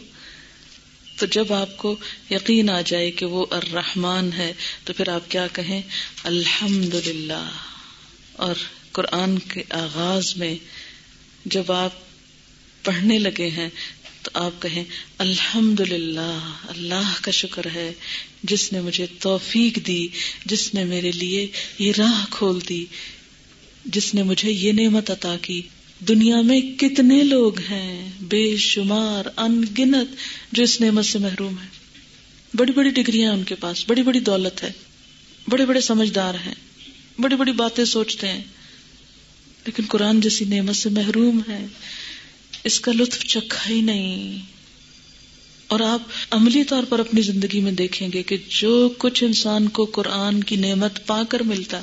تو 1.16 1.26
جب 1.26 1.52
آپ 1.52 1.76
کو 1.76 1.96
یقین 2.30 2.70
آ 2.70 2.80
جائے 2.80 3.10
کہ 3.10 3.26
وہ 3.26 3.46
الرحمان 3.50 4.32
ہے، 4.32 4.52
تو 4.84 4.92
پھر 4.92 5.08
آپ 5.08 5.30
کیا 5.30 5.46
کہیں؟ 5.52 5.82
الحمد 6.24 6.94
للہ 7.06 7.48
اور 8.32 8.54
قرآن 8.92 9.38
کے 9.38 9.62
آغاز 9.70 10.36
میں 10.36 10.54
جب 11.44 11.72
آپ 11.72 11.90
پڑھنے 12.84 13.18
لگے 13.18 13.48
ہیں، 13.48 13.68
تو 14.22 14.30
آپ 14.34 14.62
کہیں 14.62 14.84
الحمد 15.18 15.80
للہ 15.80 16.52
اللہ 16.68 17.12
کا 17.22 17.30
شکر 17.30 17.66
ہے 17.74 17.92
جس 18.42 18.72
نے 18.72 18.80
مجھے 18.80 19.06
توفیق 19.20 19.86
دی، 19.86 20.08
جس 20.46 20.74
نے 20.74 20.84
میرے 20.84 21.12
لیے 21.12 21.46
یہ 21.78 21.92
راہ 21.98 22.26
کھول 22.30 22.58
دی، 22.68 22.84
جس 23.84 24.14
نے 24.14 24.22
مجھے 24.22 24.50
یہ 24.50 24.72
نعمت 24.72 25.10
عطا 25.10 25.36
کی۔ 25.42 25.62
دنیا 26.08 26.40
میں 26.40 26.60
کتنے 26.60 27.22
لوگ 27.22 27.58
ہیں 27.58 28.10
بے 28.20 28.56
شمار 28.56 29.24
ان 29.36 29.64
گنت 29.78 30.16
جو 30.52 30.62
اس 30.62 30.80
نعمت 30.80 31.04
سے 31.04 31.18
محروم 31.18 31.54
ہے 31.58 31.66
بڑی 32.54 32.72
بڑی 32.72 32.90
ڈگریاں 32.90 33.32
ان 33.32 33.44
کے 33.44 33.54
پاس، 33.54 33.84
بڑی 33.88 34.02
بڑی 34.02 34.20
دولت 34.20 34.62
ہے، 34.62 34.72
بڑے 35.48 35.66
بڑے 35.66 35.80
سمجھدار 35.80 36.34
ہیں، 36.34 36.54
بڑی 37.18 37.36
بڑی 37.36 37.52
باتیں 37.52 37.84
سوچتے 37.84 38.28
ہیں۔ 38.28 38.44
لیکن 39.66 39.82
قرآن 39.88 40.20
جیسی 40.20 40.44
نعمت 40.44 40.76
سے 40.76 40.88
محروم 40.88 41.40
ہے، 41.48 41.66
اس 42.64 42.80
کا 42.80 42.92
لطف 42.92 43.24
چکھا 43.24 43.70
ہی 43.70 43.80
نہیں۔ 43.80 44.38
اور 45.68 45.80
آپ 45.80 46.02
عملی 46.30 46.64
طور 46.64 46.82
پر 46.88 46.98
اپنی 46.98 47.22
زندگی 47.22 47.60
میں 47.60 47.72
دیکھیں 47.72 48.08
گے 48.12 48.22
کہ 48.22 48.36
جو 48.48 48.90
کچھ 48.98 49.24
انسان 49.24 49.68
کو 49.68 49.84
قرآن 49.84 50.44
کی 50.44 50.56
نعمت 50.56 51.06
پا 51.06 51.22
کر 51.28 51.40
ملتا، 51.40 51.80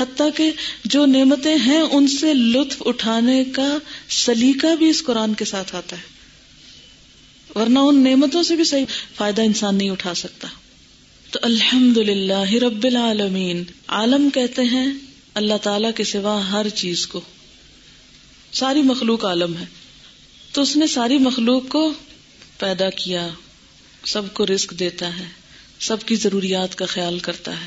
حتیٰ 0.00 0.28
کہ 0.36 0.50
جو 0.84 1.06
نعمتیں 1.06 1.56
ہیں 1.56 1.80
ان 1.80 2.08
سے 2.08 2.34
لطف 2.34 2.82
اٹھانے 2.86 3.44
کا 3.44 3.78
سلیقہ 4.08 4.76
بھی 4.76 4.88
اس 4.88 5.04
قرآن 5.04 5.34
کے 5.34 5.44
ساتھ 5.44 5.74
آتا 5.74 5.96
ہے۔ 5.96 6.20
ورنہ 7.54 7.78
ان 7.78 8.04
نعمتوں 8.04 8.42
سے 8.42 8.56
بھی 8.56 8.64
صحیح 8.64 8.84
فائدہ 9.14 9.42
انسان 9.42 9.76
نہیں 9.76 9.90
اٹھا 9.90 10.14
سکتا۔ 10.14 10.48
تو 11.30 11.38
الحمد 11.42 11.96
للہ 11.96 12.52
رب 12.52 12.84
العالمین، 12.84 13.62
عالم 13.88 14.30
کہتے 14.30 14.62
ہیں 14.62 14.86
اللہ 15.34 15.54
تعالی 15.62 15.88
کے 15.96 16.04
سوا 16.04 16.50
ہر 16.50 16.68
چیز 16.68 17.06
کو۔ 17.06 17.20
ساری 18.52 18.82
مخلوق 18.82 19.24
عالم 19.24 19.56
ہے۔ 19.56 19.64
تو 20.52 20.62
اس 20.62 20.76
نے 20.76 20.86
ساری 20.86 21.18
مخلوق 21.18 21.68
کو 21.68 21.92
پیدا 22.60 22.90
کیا، 22.90 23.28
سب 24.06 24.34
کو 24.34 24.46
رزق 24.46 24.74
دیتا 24.78 25.18
ہے، 25.18 25.24
سب 25.80 25.96
کی 26.06 26.16
ضروریات 26.16 26.74
کا 26.74 26.86
خیال 26.86 27.18
کرتا 27.18 27.60
ہے۔ 27.60 27.66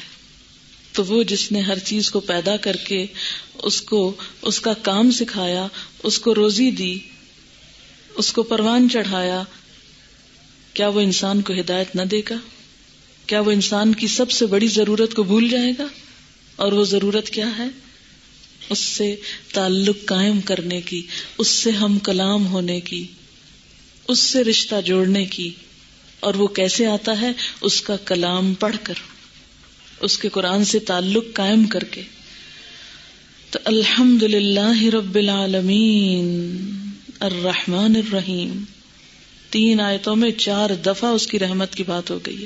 تو 0.92 1.06
وہ 1.06 1.24
جس 1.24 1.52
نے 1.52 1.62
ہر 1.62 1.80
چیز 1.80 2.12
کو 2.12 2.20
پیدا 2.20 2.58
کر 2.58 2.76
کے 2.76 3.06
اس 3.54 3.82
کو، 3.82 4.16
اس 4.42 4.60
کا 4.60 4.74
کام 4.74 5.12
سکھایا، 5.12 5.68
اس 6.04 6.20
کو 6.20 6.36
روزی 6.36 6.72
دی، 6.72 7.00
اس 8.16 8.34
کو 8.34 8.44
پروان 8.44 8.88
چڑھایا، 8.90 9.44
کیا 10.74 10.88
وہ 10.88 11.02
انسان 11.02 11.42
کو 11.42 11.54
ہدایت 11.54 11.96
نہ 11.96 12.02
دے 12.02 12.22
گا؟ 12.30 12.36
کیا 13.26 13.40
وہ 13.40 13.52
انسان 13.52 13.94
کی 13.94 14.08
سب 14.08 14.32
سے 14.32 14.46
بڑی 14.46 14.68
ضرورت 14.68 15.14
کو 15.14 15.24
بھول 15.24 15.50
جائے 15.50 15.72
گا؟ 15.80 15.86
اور 16.56 16.72
وہ 16.72 16.84
ضرورت 16.84 17.30
کیا 17.30 17.58
ہے؟ 17.58 17.68
اس 18.70 18.80
سے 18.80 19.16
تعلق 19.54 19.98
قائم 20.06 20.42
کرنے 20.42 20.82
کی، 20.82 21.08
اس 21.38 21.48
سے 21.48 21.72
ہم 21.72 22.00
کلام 22.00 22.48
ہونے 22.48 22.80
کی۔ 22.80 23.08
اس 24.08 24.20
سے 24.20 24.44
رشتہ 24.44 24.76
جوڑنے 24.86 25.26
کی 25.26 25.50
اور 26.20 26.34
وہ 26.34 26.48
کیسے 26.48 26.86
آتا 26.86 27.22
ہے 27.22 27.32
اس 27.62 27.82
کا 27.82 27.96
کلام 27.98 28.54
پڑھ 28.54 28.76
کر، 28.84 28.94
اس 30.00 30.18
کے 30.18 30.30
قرآن 30.30 30.66
سے 30.66 30.80
تعلق 30.80 31.26
قائم 31.34 31.66
کر 31.66 31.84
کے۔ 31.84 32.02
تو 33.52 33.60
الحمد 33.66 34.24
للہ 34.24 34.84
رب 34.84 35.16
العالمین، 35.16 36.58
الرحمن 37.20 37.96
الرحیم۔ 37.96 38.64
تین 39.50 39.82
آیتوں 39.82 40.16
میں 40.16 40.32
چار 40.32 40.70
دفعہ 40.70 41.10
اس 41.10 41.28
کی 41.28 41.40
رحمت 41.40 41.76
کی 41.76 41.84
بات 41.84 42.12
ہو 42.12 42.20
گئی 42.26 42.42
ہے۔ 42.42 42.46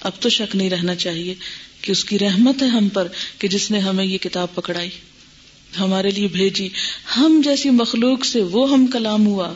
اب 0.00 0.12
تو 0.20 0.28
شک 0.28 0.56
نہیں 0.56 0.70
رہنا 0.70 0.94
چاہیے 0.94 1.34
کہ 1.80 1.92
اس 1.92 2.04
کی 2.04 2.18
رحمت 2.18 2.62
ہے 2.62 2.68
ہم 2.68 2.88
پر 2.88 3.08
کہ 3.38 3.48
جس 3.48 3.70
نے 3.70 3.78
ہمیں 3.78 4.04
یہ 4.04 4.18
کتاب 4.18 4.54
پکڑائی، 4.54 4.90
ہمارے 5.80 6.10
لیے 6.10 6.28
بھیجی۔ 6.28 6.68
ہم 7.16 7.40
جیسی 7.44 7.70
مخلوق 7.70 8.24
سے 8.24 8.42
وہ 8.42 8.70
ہم 8.70 8.86
کلام 8.86 9.26
ہوا۔ 9.26 9.54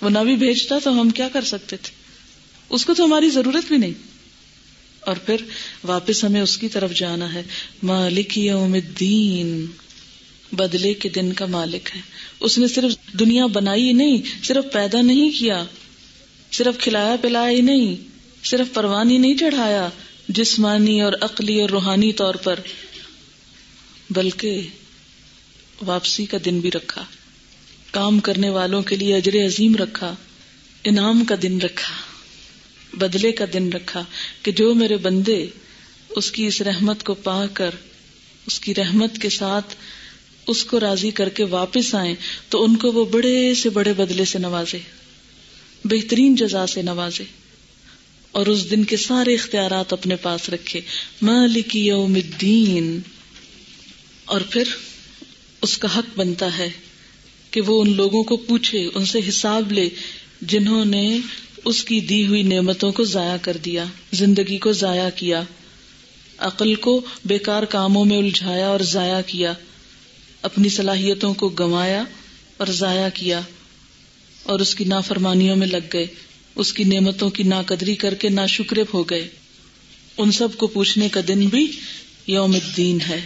وہ 0.00 0.10
نہ 0.10 0.18
بھی 0.18 0.36
بھیجتا 0.36 0.78
تو 0.84 1.00
ہم 1.00 1.10
کیا 1.10 1.28
کر 1.28 1.44
سکتے 1.44 1.76
تھے؟ 1.76 1.90
اس 2.70 2.84
کو 2.84 2.94
تو 2.94 3.04
ہماری 3.04 3.30
ضرورت 3.30 3.68
بھی 3.68 3.76
نہیں۔ 3.76 4.14
اور 5.00 5.16
پھر 5.16 5.36
واپس 5.84 6.24
ہمیں 6.24 6.40
اس 6.40 6.58
کی 6.58 6.68
طرف 6.68 6.94
جانا 6.94 7.34
ہے۔ 7.34 7.42
مالک 7.82 8.38
یوم 8.38 8.72
الدین، 8.72 9.66
بدلے 10.52 10.94
کے 10.94 11.08
دن 11.08 11.32
کا 11.32 11.46
مالک 11.46 11.90
ہے۔ 11.94 12.00
اس 12.40 12.58
نے 12.58 12.68
صرف 12.68 13.12
دنیا 13.18 13.46
بنائی 13.46 13.92
نہیں، 13.92 14.44
صرف 14.44 14.72
پیدا 14.72 15.00
نہیں 15.00 15.30
کیا، 15.38 15.64
صرف 16.52 16.82
کھلایا 16.82 17.16
پلایا 17.22 17.50
ہی 17.50 17.60
نہیں، 17.60 17.96
صرف 18.44 18.66
پروانی 18.74 19.18
نہیں 19.18 19.36
چڑھایا 19.36 19.88
جسمانی 20.28 21.00
اور 21.00 21.12
عقلی 21.20 21.60
اور 21.60 21.70
روحانی 21.70 22.12
طور 22.12 22.34
پر، 22.34 22.60
بلکہ 24.10 24.60
واپسی 25.86 26.26
کا 26.26 26.38
دن 26.44 26.60
بھی 26.60 26.70
رکھا۔ 26.70 27.04
کام 27.94 28.20
کرنے 28.20 28.50
والوں 28.50 28.82
کے 28.82 28.96
لیے 28.96 29.16
اجر 29.16 29.46
عظیم 29.46 29.76
رکھا، 29.76 30.14
انعام 30.84 31.24
کا 31.24 31.34
دن 31.42 31.60
رکھا، 31.60 31.94
بدلے 32.92 33.32
کا 33.32 33.44
دن 33.52 33.72
رکھا 33.72 34.04
کہ 34.42 34.52
جو 34.52 34.74
میرے 34.74 34.96
بندے 34.96 35.46
اس 36.10 36.32
کی 36.32 36.46
اس 36.46 36.62
رحمت 36.62 37.02
کو 37.02 37.14
پا 37.14 37.46
کر، 37.46 37.70
اس 38.46 38.60
کی 38.60 38.74
رحمت 38.74 39.18
کے 39.18 39.28
ساتھ 39.28 39.74
اس 40.46 40.64
کو 40.64 40.80
راضی 40.80 41.10
کر 41.10 41.28
کے 41.28 41.44
واپس 41.44 41.94
آئے 41.94 42.14
تو 42.48 42.64
ان 42.64 42.76
کو 42.76 42.92
وہ 42.92 43.04
بڑے 43.04 43.54
سے 43.54 43.68
بڑے 43.70 43.92
بدلے 43.92 44.24
سے 44.24 44.38
نوازے، 44.38 44.78
بہترین 45.84 46.34
جزا 46.34 46.66
سے 46.66 46.82
نوازے 46.82 47.24
اور 48.32 48.46
اس 48.46 48.70
دن 48.70 48.84
کے 48.84 48.96
سارے 48.96 49.34
اختیارات 49.34 49.92
اپنے 49.92 50.16
پاس 50.16 50.48
رکھے۔ 50.48 50.80
مالک 51.22 51.76
یوم 51.76 52.14
الدین۔ 52.14 53.00
اور 54.24 54.40
پھر 54.40 54.64
اس 55.62 55.78
کا 55.78 55.98
حق 55.98 56.18
بنتا 56.18 56.58
ہے۔ 56.58 56.70
کہ 57.54 57.60
وہ 57.60 57.80
ان 57.82 57.96
لوگوں 57.96 58.22
کو 58.24 58.36
پوچھے، 58.36 58.88
ان 58.94 59.04
سے 59.06 59.20
حساب 59.28 59.72
لے، 59.72 59.88
جنہوں 60.42 60.84
نے 60.84 61.18
اس 61.64 61.84
کی 61.84 62.00
دی 62.00 62.26
ہوئی 62.26 62.42
نعمتوں 62.42 62.92
کو 62.92 63.04
ضائع 63.04 63.36
کر 63.42 63.56
دیا، 63.56 63.84
زندگی 64.12 64.58
کو 64.58 64.72
ضائع 64.72 65.08
کیا، 65.16 65.42
عقل 66.38 66.74
کو 66.74 67.00
بیکار 67.24 67.62
کاموں 67.62 68.04
میں 68.04 68.16
الجھایا 68.16 68.68
اور 68.68 68.80
ضائع 68.80 69.20
کیا، 69.26 69.52
اپنی 70.42 70.68
صلاحیتوں 70.68 71.34
کو 71.34 71.48
گنوایا 71.48 72.04
اور 72.56 72.66
ضائع 72.66 73.08
کیا، 73.14 73.40
اور 74.42 74.60
اس 74.60 74.74
کی 74.74 74.84
نافرمانیوں 74.84 75.56
میں 75.56 75.66
لگ 75.66 75.86
گئے، 75.92 76.06
اس 76.54 76.72
کی 76.72 76.84
نعمتوں 76.84 77.30
کی 77.30 77.42
ناقدری 77.42 77.94
کر 77.94 78.14
کے 78.14 78.28
ناشکرب 78.28 78.86
ہو 78.94 79.02
گئے۔ 79.02 79.28
ان 80.18 80.32
سب 80.32 80.48
کو 80.56 80.66
پوچھنے 80.66 81.08
کا 81.08 81.20
دن 81.28 81.46
بھی 81.46 81.66
یوم 82.26 82.52
الدین 82.54 83.00
ہے۔ 83.00 83.20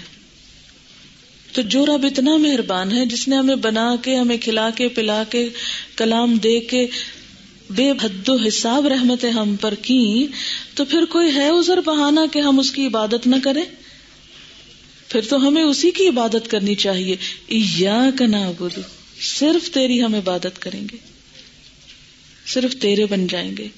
تو 1.52 1.62
جو 1.62 1.86
رب 1.86 2.06
اتنا 2.06 2.36
مہربان 2.36 2.92
ہے، 2.92 3.06
جس 3.06 3.28
نے 3.28 3.36
ہمیں 3.36 3.56
بنا 3.56 3.96
کے، 4.02 4.16
ہمیں 4.16 4.36
کھلا 4.36 4.70
کے، 4.70 4.88
پلا 4.88 5.24
کے 5.30 5.48
کلام 5.96 6.34
دے 6.34 6.60
کے 6.60 6.86
بے 7.70 7.90
حد 7.90 8.28
و 8.28 8.36
حساب 8.36 8.86
رحمتیں 8.86 9.30
ہم 9.30 9.56
پر 9.56 9.74
کی 9.74 10.26
تو 10.74 10.84
پھر 10.84 11.04
کوئی 11.04 11.34
ہے 11.34 11.48
ازر 11.48 11.80
بہانا 11.80 12.26
کہ 12.32 12.38
ہم 12.38 12.58
اس 12.58 12.70
کی 12.70 12.86
عبادت 12.86 13.26
نہ 13.26 13.36
کریں؟ 13.44 13.64
پھر 15.08 15.20
تو 15.20 15.48
ہمیں 15.48 15.62
اسی 15.62 15.90
کی 15.90 16.08
عبادت 16.08 16.50
کرنی 16.50 16.74
چاہیے۔ 16.74 17.16
یا 17.48 18.10
کنا 18.18 18.50
بدو 18.50 18.80
صرف 19.20 19.70
تیری 19.70 20.02
ہم 20.02 20.14
عبادت 20.14 20.58
کریں 20.58 20.82
گے۔ 20.92 20.96
صرف 22.46 22.76
تیرے 22.76 23.06
بن 23.06 23.26
جائیں 23.26 23.56
گے۔ 23.56 23.68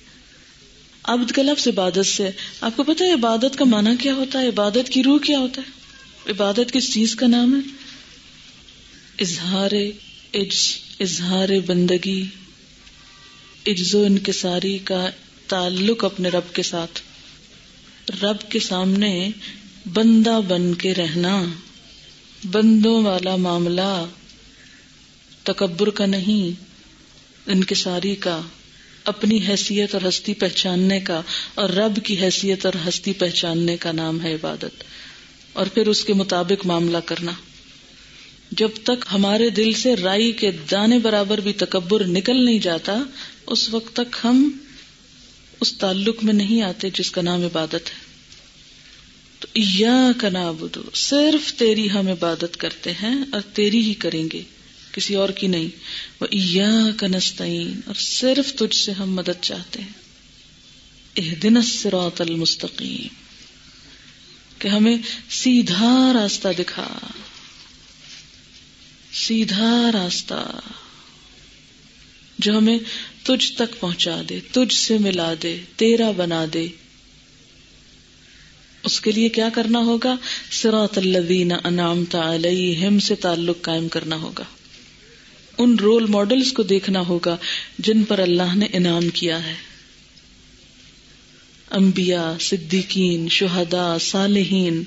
عبد 1.05 1.31
کا 1.31 1.43
لفظ 1.43 1.69
عبادت 1.69 2.07
سے، 2.07 2.31
آپ 2.61 2.77
کو 2.77 2.83
پتا 2.83 3.05
ہے 3.05 3.13
عبادت 3.13 3.59
کا 3.59 3.65
معنی 3.65 3.91
کیا 4.01 4.15
ہوتا 4.15 4.41
ہے؟ 4.41 4.49
عبادت 4.49 4.89
کی 4.89 5.03
روح 5.03 5.19
کیا 5.19 5.39
ہوتا 5.39 5.63
ہے؟ 5.63 5.80
عبادت 6.29 6.73
کس 6.73 6.93
چیز 6.93 7.15
کا 7.15 7.27
نام 7.27 7.55
ہے؟ 7.55 7.71
اظہار 9.21 9.71
اظہار 11.01 11.49
بندگی، 11.67 12.25
عجز 13.67 13.95
و 13.95 14.03
انکساری 14.05 14.79
کا 14.79 15.11
تعلق 15.47 16.05
اپنے 16.05 16.29
رب 16.29 16.55
کے 16.55 16.63
ساتھ۔ 16.63 17.01
رب 18.23 18.51
کے 18.51 18.61
سامنے 18.61 19.31
بندہ 19.93 20.41
بن 20.49 20.75
کے 20.75 20.95
رہنا، 20.95 21.45
بندوں 22.45 23.03
والا 23.03 23.37
معاملہ، 23.37 24.05
تکبر 25.43 25.91
کا 25.91 26.07
نہیں، 26.07 26.61
انکساری 27.47 28.15
کا، 28.15 28.41
اپنی 29.05 29.47
حیثیت 29.49 29.95
اور 29.95 30.09
ہستی 30.09 30.35
پہچاننے 30.35 31.01
کا، 31.01 31.21
اور 31.55 31.71
رب 31.71 31.99
کی 32.05 32.21
حیثیت 32.21 32.67
اور 32.67 32.89
ہستی 32.89 33.13
پہچاننے 33.13 33.77
کا 33.77 33.93
نام 33.93 34.21
ہے 34.23 34.35
عبادت۔ 34.35 34.85
اور 35.53 35.67
پھر 35.67 35.87
اس 35.87 36.05
کے 36.05 36.15
مطابق 36.15 36.67
معاملہ 36.67 36.99
کرنا۔ 37.05 37.33
جب 38.51 38.69
تک 38.83 39.05
ہمارے 39.13 39.51
دل 39.51 39.73
سے 39.73 39.97
رائی 39.97 40.33
کے 40.33 40.51
دانے 40.71 40.99
برابر 40.99 41.41
بھی 41.41 41.53
تکبر 41.53 42.07
نکل 42.07 42.45
نہیں 42.45 42.59
جاتا، 42.59 43.03
اس 43.47 43.71
وقت 43.71 43.97
تک 43.97 44.17
ہم 44.25 44.51
اس 45.61 45.73
تعلق 45.73 46.25
میں 46.25 46.35
نہیں 46.35 46.63
آتے 46.63 46.89
جس 46.91 47.11
کا 47.11 47.23
نام 47.23 47.45
عبادت 47.45 47.75
ہے۔ 47.75 48.11
تو 49.41 49.49
یا 49.55 50.11
کا 50.21 50.29
نابدو 50.29 50.83
صرف 50.95 51.55
تیری 51.55 51.91
ہم 51.91 52.09
عبادت 52.09 52.57
کرتے 52.57 52.93
ہیں 52.93 53.25
اور 53.33 53.41
تیری 53.41 53.83
ہی 53.83 53.95
کریں 53.95 54.29
گے، 54.33 54.43
کسی 54.93 55.15
اور 55.15 55.29
کی 55.29 55.47
نہیں۔ 55.47 55.69
وہ 56.21 56.27
یا 56.33 56.71
کا 56.97 57.07
نستعین، 57.07 57.81
اور 57.87 57.95
صرف 57.95 58.53
تجھ 58.53 58.77
سے 58.77 58.93
ہم 58.93 59.15
مدد 59.15 59.43
چاہتے 59.43 59.81
ہیں۔ 59.81 60.01
اح 61.17 61.35
دن 61.43 61.57
المستقیم۔ 62.19 63.20
کہ 64.61 64.69
ہمیں 64.69 64.97
سیدھا 65.31 66.13
راستہ 66.15 66.49
دکھا۔ 66.59 66.99
سیدھا 69.13 69.91
راستہ 69.93 70.61
جو 72.39 72.59
ہمیں 72.59 72.79
تجھ 73.23 73.53
تک 73.53 73.81
پہنچا 73.81 74.23
دے، 74.29 74.41
تجھ 74.53 74.75
سے 74.75 74.99
ملا 74.99 75.35
دے، 75.43 75.61
تیرا 75.77 76.11
بنا 76.11 76.45
دے۔ 76.55 76.69
اس 78.83 79.01
کے 79.01 79.13
لیے 79.13 79.29
کیا 79.29 79.49
کرنا 79.55 79.79
ہوگا؟ 79.79 80.17
سراط 80.51 80.99
الذین 80.99 81.53
انعمت 81.65 82.15
علیہم 82.15 82.99
سے 82.99 83.15
تعلق 83.15 83.63
قائم 83.63 83.89
کرنا 83.89 84.17
ہوگا۔ 84.17 84.45
ان 85.59 85.79
رول 85.79 86.07
ماڈلز 86.07 86.53
کو 86.53 86.63
دیکھنا 86.63 87.01
ہوگا 87.01 87.37
جن 87.79 88.05
پر 88.05 88.19
اللہ 88.19 88.55
نے 88.55 88.67
انعام 88.73 89.09
کیا 89.09 89.47
ہے۔ 89.47 89.70
انبیاء، 91.71 92.33
صدیقین، 92.41 93.29
شہداء، 93.29 93.97
صالحین۔ 93.99 94.83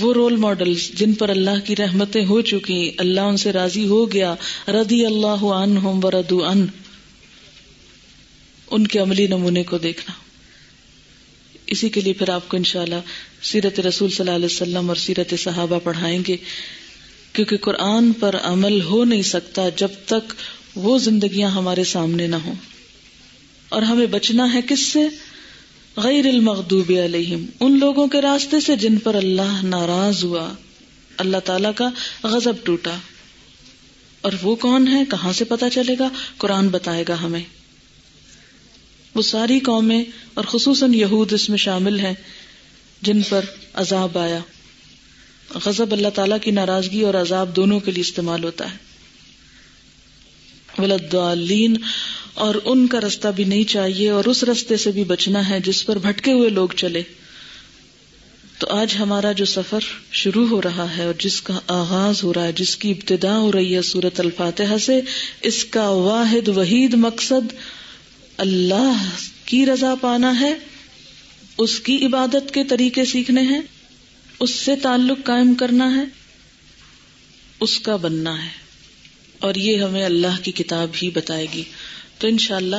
وہ 0.00 0.12
رول 0.12 0.36
ماڈلز 0.36 0.90
جن 0.90 1.12
پر 1.12 1.28
اللہ 1.28 1.60
کی 1.64 1.76
رحمتیں 1.76 2.24
ہو 2.24 2.40
چکی، 2.40 2.90
اللہ 2.98 3.20
ان 3.20 3.36
سے 3.36 3.52
راضی 3.52 3.86
ہو 3.86 4.12
گیا 4.12 4.34
ردی 4.68 5.06
اللہ 5.06 5.44
عنہم 5.44 6.04
وردو 6.04 6.44
ان۔ 6.44 6.66
ان 8.70 8.86
کے 8.86 8.98
عملی 8.98 9.26
نمونے 9.26 9.62
کو 9.62 9.78
دیکھنا۔ 9.78 10.12
اسی 11.66 11.88
کے 11.88 12.00
لیے 12.00 12.12
پھر 12.12 12.30
آپ 12.30 12.48
کو 12.48 12.56
انشاءاللہ 12.56 13.00
سیرت 13.42 13.80
رسول 13.80 14.10
صلی 14.10 14.18
اللہ 14.18 14.36
علیہ 14.36 14.54
وسلم 14.54 14.88
اور 14.88 14.96
سیرت 14.96 15.34
صحابہ 15.38 15.78
پڑھائیں 15.78 16.22
گے۔ 16.28 16.36
کیونکہ 17.32 17.56
قرآن 17.56 18.12
پر 18.12 18.36
عمل 18.42 18.82
ہو 18.82 19.04
نہیں 19.04 19.22
سکتا 19.22 19.62
جب 19.76 19.88
تک 20.06 20.32
وہ 20.74 20.98
زندگیاں 20.98 21.50
ہمارے 21.50 21.84
سامنے 21.84 22.26
نہ 22.26 22.36
ہوں۔ 22.36 22.71
اور 23.72 23.82
ہمیں 23.82 24.06
بچنا 24.06 24.54
ہے 24.54 24.60
کس 24.68 24.80
سے؟ 24.80 25.00
غیر 25.96 26.26
المغضوب 26.26 26.92
علیہم۔ 27.04 27.46
ان 27.60 27.78
لوگوں 27.78 28.06
کے 28.06 28.20
راستے 28.20 28.60
سے 28.60 28.76
جن 28.76 28.98
پر 28.98 29.14
اللہ 29.14 29.60
ناراض 29.62 30.24
ہوا۔ 30.24 30.52
اللہ 31.18 31.36
تعالی 31.44 31.68
کا 31.76 31.88
غضب 32.22 32.52
ٹوٹا۔ 32.64 32.98
اور 34.20 34.32
وہ 34.42 34.54
کون 34.54 34.88
ہے؟ 34.88 35.02
کہاں 35.10 35.32
سے 35.32 35.44
پتا 35.44 35.70
چلے 35.70 35.94
گا؟ 35.98 36.08
قرآن 36.36 36.68
بتائے 36.68 37.04
گا 37.08 37.22
ہمیں۔ 37.22 37.42
وہ 39.14 39.22
ساری 39.22 39.58
قومیں 39.60 40.04
اور 40.34 40.44
خصوصاً 40.44 40.94
یہود 40.94 41.32
اس 41.32 41.48
میں 41.48 41.58
شامل 41.58 42.00
ہیں، 42.00 42.14
جن 43.02 43.22
پر 43.28 43.44
عذاب 43.74 44.18
آیا۔ 44.18 44.38
غضب 45.64 45.92
اللہ 45.92 46.08
تعالی 46.08 46.34
کی 46.42 46.50
ناراضگی 46.50 47.02
اور 47.02 47.14
عذاب 47.14 47.56
دونوں 47.56 47.80
کے 47.80 47.90
لیے 47.90 48.00
استعمال 48.00 48.44
ہوتا 48.44 48.72
ہے۔ 48.72 48.76
ولدالین 50.78 51.76
اور 52.34 52.54
ان 52.64 52.86
کا 52.86 53.00
رستہ 53.00 53.28
بھی 53.28 53.44
نہیں 53.44 53.64
چاہیے 53.64 54.10
اور 54.10 54.24
اس 54.24 54.44
رستے 54.44 54.76
سے 54.76 54.90
بھی 54.90 55.04
بچنا 55.04 55.50
ہے 55.50 55.60
جس 55.60 55.86
پر 55.86 55.98
بھٹکے 55.98 56.32
ہوئے 56.32 56.50
لوگ 56.50 56.68
چلے۔ 56.76 57.02
تو 58.58 58.66
آج 58.68 58.94
ہمارا 58.98 59.32
جو 59.32 59.44
سفر 59.44 59.80
شروع 60.10 60.48
ہو 60.48 60.62
رہا 60.62 60.96
ہے 60.96 61.04
اور 61.04 61.14
جس 61.18 61.42
کا 61.42 61.60
آغاز 61.66 62.24
ہو 62.24 62.34
رہا 62.34 62.44
ہے، 62.44 62.52
جس 62.52 62.76
کی 62.76 62.90
ابتدا 62.90 63.38
ہو 63.38 63.52
رہی 63.52 63.76
ہے 63.76 63.82
سورت 63.82 64.20
الفاتحہ 64.20 64.78
سے، 64.78 65.00
اس 65.42 65.64
کا 65.64 65.88
واحد 65.88 66.48
وحید 66.48 66.94
مقصد 66.94 67.52
اللہ 68.36 69.08
کی 69.44 69.66
رضا 69.66 69.94
پانا 70.00 70.40
ہے، 70.40 70.54
اس 71.58 71.80
کی 71.80 72.06
عبادت 72.06 72.54
کے 72.54 72.64
طریقے 72.64 73.04
سیکھنے 73.04 73.40
ہیں، 73.40 73.60
اس 74.40 74.50
سے 74.50 74.76
تعلق 74.76 75.18
قائم 75.24 75.54
کرنا 75.54 75.94
ہے، 75.94 76.04
اس 77.60 77.80
کا 77.80 77.96
بننا 77.96 78.44
ہے۔ 78.44 78.62
اور 79.38 79.54
یہ 79.54 79.82
ہمیں 79.82 80.04
اللہ 80.04 80.42
کی 80.42 80.52
کتاب 80.52 80.90
ہی 81.02 81.10
بتائے 81.10 81.46
گی۔ 81.54 81.62
تو 82.22 82.28
انشاءاللہ 82.28 82.76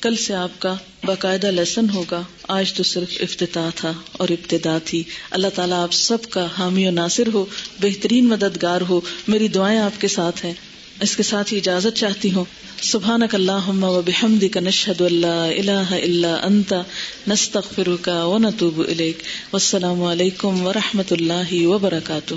کل 0.00 0.16
سے 0.16 0.34
آپ 0.34 0.50
کا 0.58 0.74
باقاعدہ 1.04 1.46
لیسن 1.46 1.90
ہوگا۔ 1.90 2.22
آج 2.48 2.72
تو 2.72 2.82
صرف 2.82 3.16
افتتاح 3.20 3.70
تھا 3.76 3.92
اور 4.12 4.28
ابتدا 4.28 4.78
تھی۔ 4.84 5.02
اللہ 5.30 5.46
تعالیٰ 5.54 5.82
آپ 5.82 5.92
سب 5.92 6.18
کا 6.30 6.46
حامی 6.58 6.88
و 6.88 6.90
ناصر 6.90 7.26
ہو، 7.34 7.44
بہترین 7.80 8.28
مددگار 8.28 8.80
ہو۔ 8.80 9.00
میری 9.28 9.48
دعائیں 9.48 9.78
آپ 9.78 10.00
کے 10.00 10.08
ساتھ 10.08 10.44
ہیں۔ 10.44 10.52
اس 11.00 11.16
کے 11.16 11.22
ساتھ 11.22 11.52
ہی 11.52 11.58
اجازت 11.58 11.96
چاہتی 11.96 12.32
ہوں۔ 12.32 12.44
سبحانک 12.82 13.34
اللہم 13.34 13.84
و 13.84 14.02
بحمدک 14.02 14.56
نشہد 14.56 15.00
اللہ 15.00 15.26
الہ 15.26 15.94
الا 16.04 16.34
انت 16.42 16.74
و 18.06 18.38
نتوب 18.38 18.80
الیک۔ 18.88 19.18
والسلام 19.52 20.02
علیکم 20.02 20.66
ورحمۃ 20.66 21.10
اللہ 21.10 21.66
وبرکاتہ۔ 21.66 22.34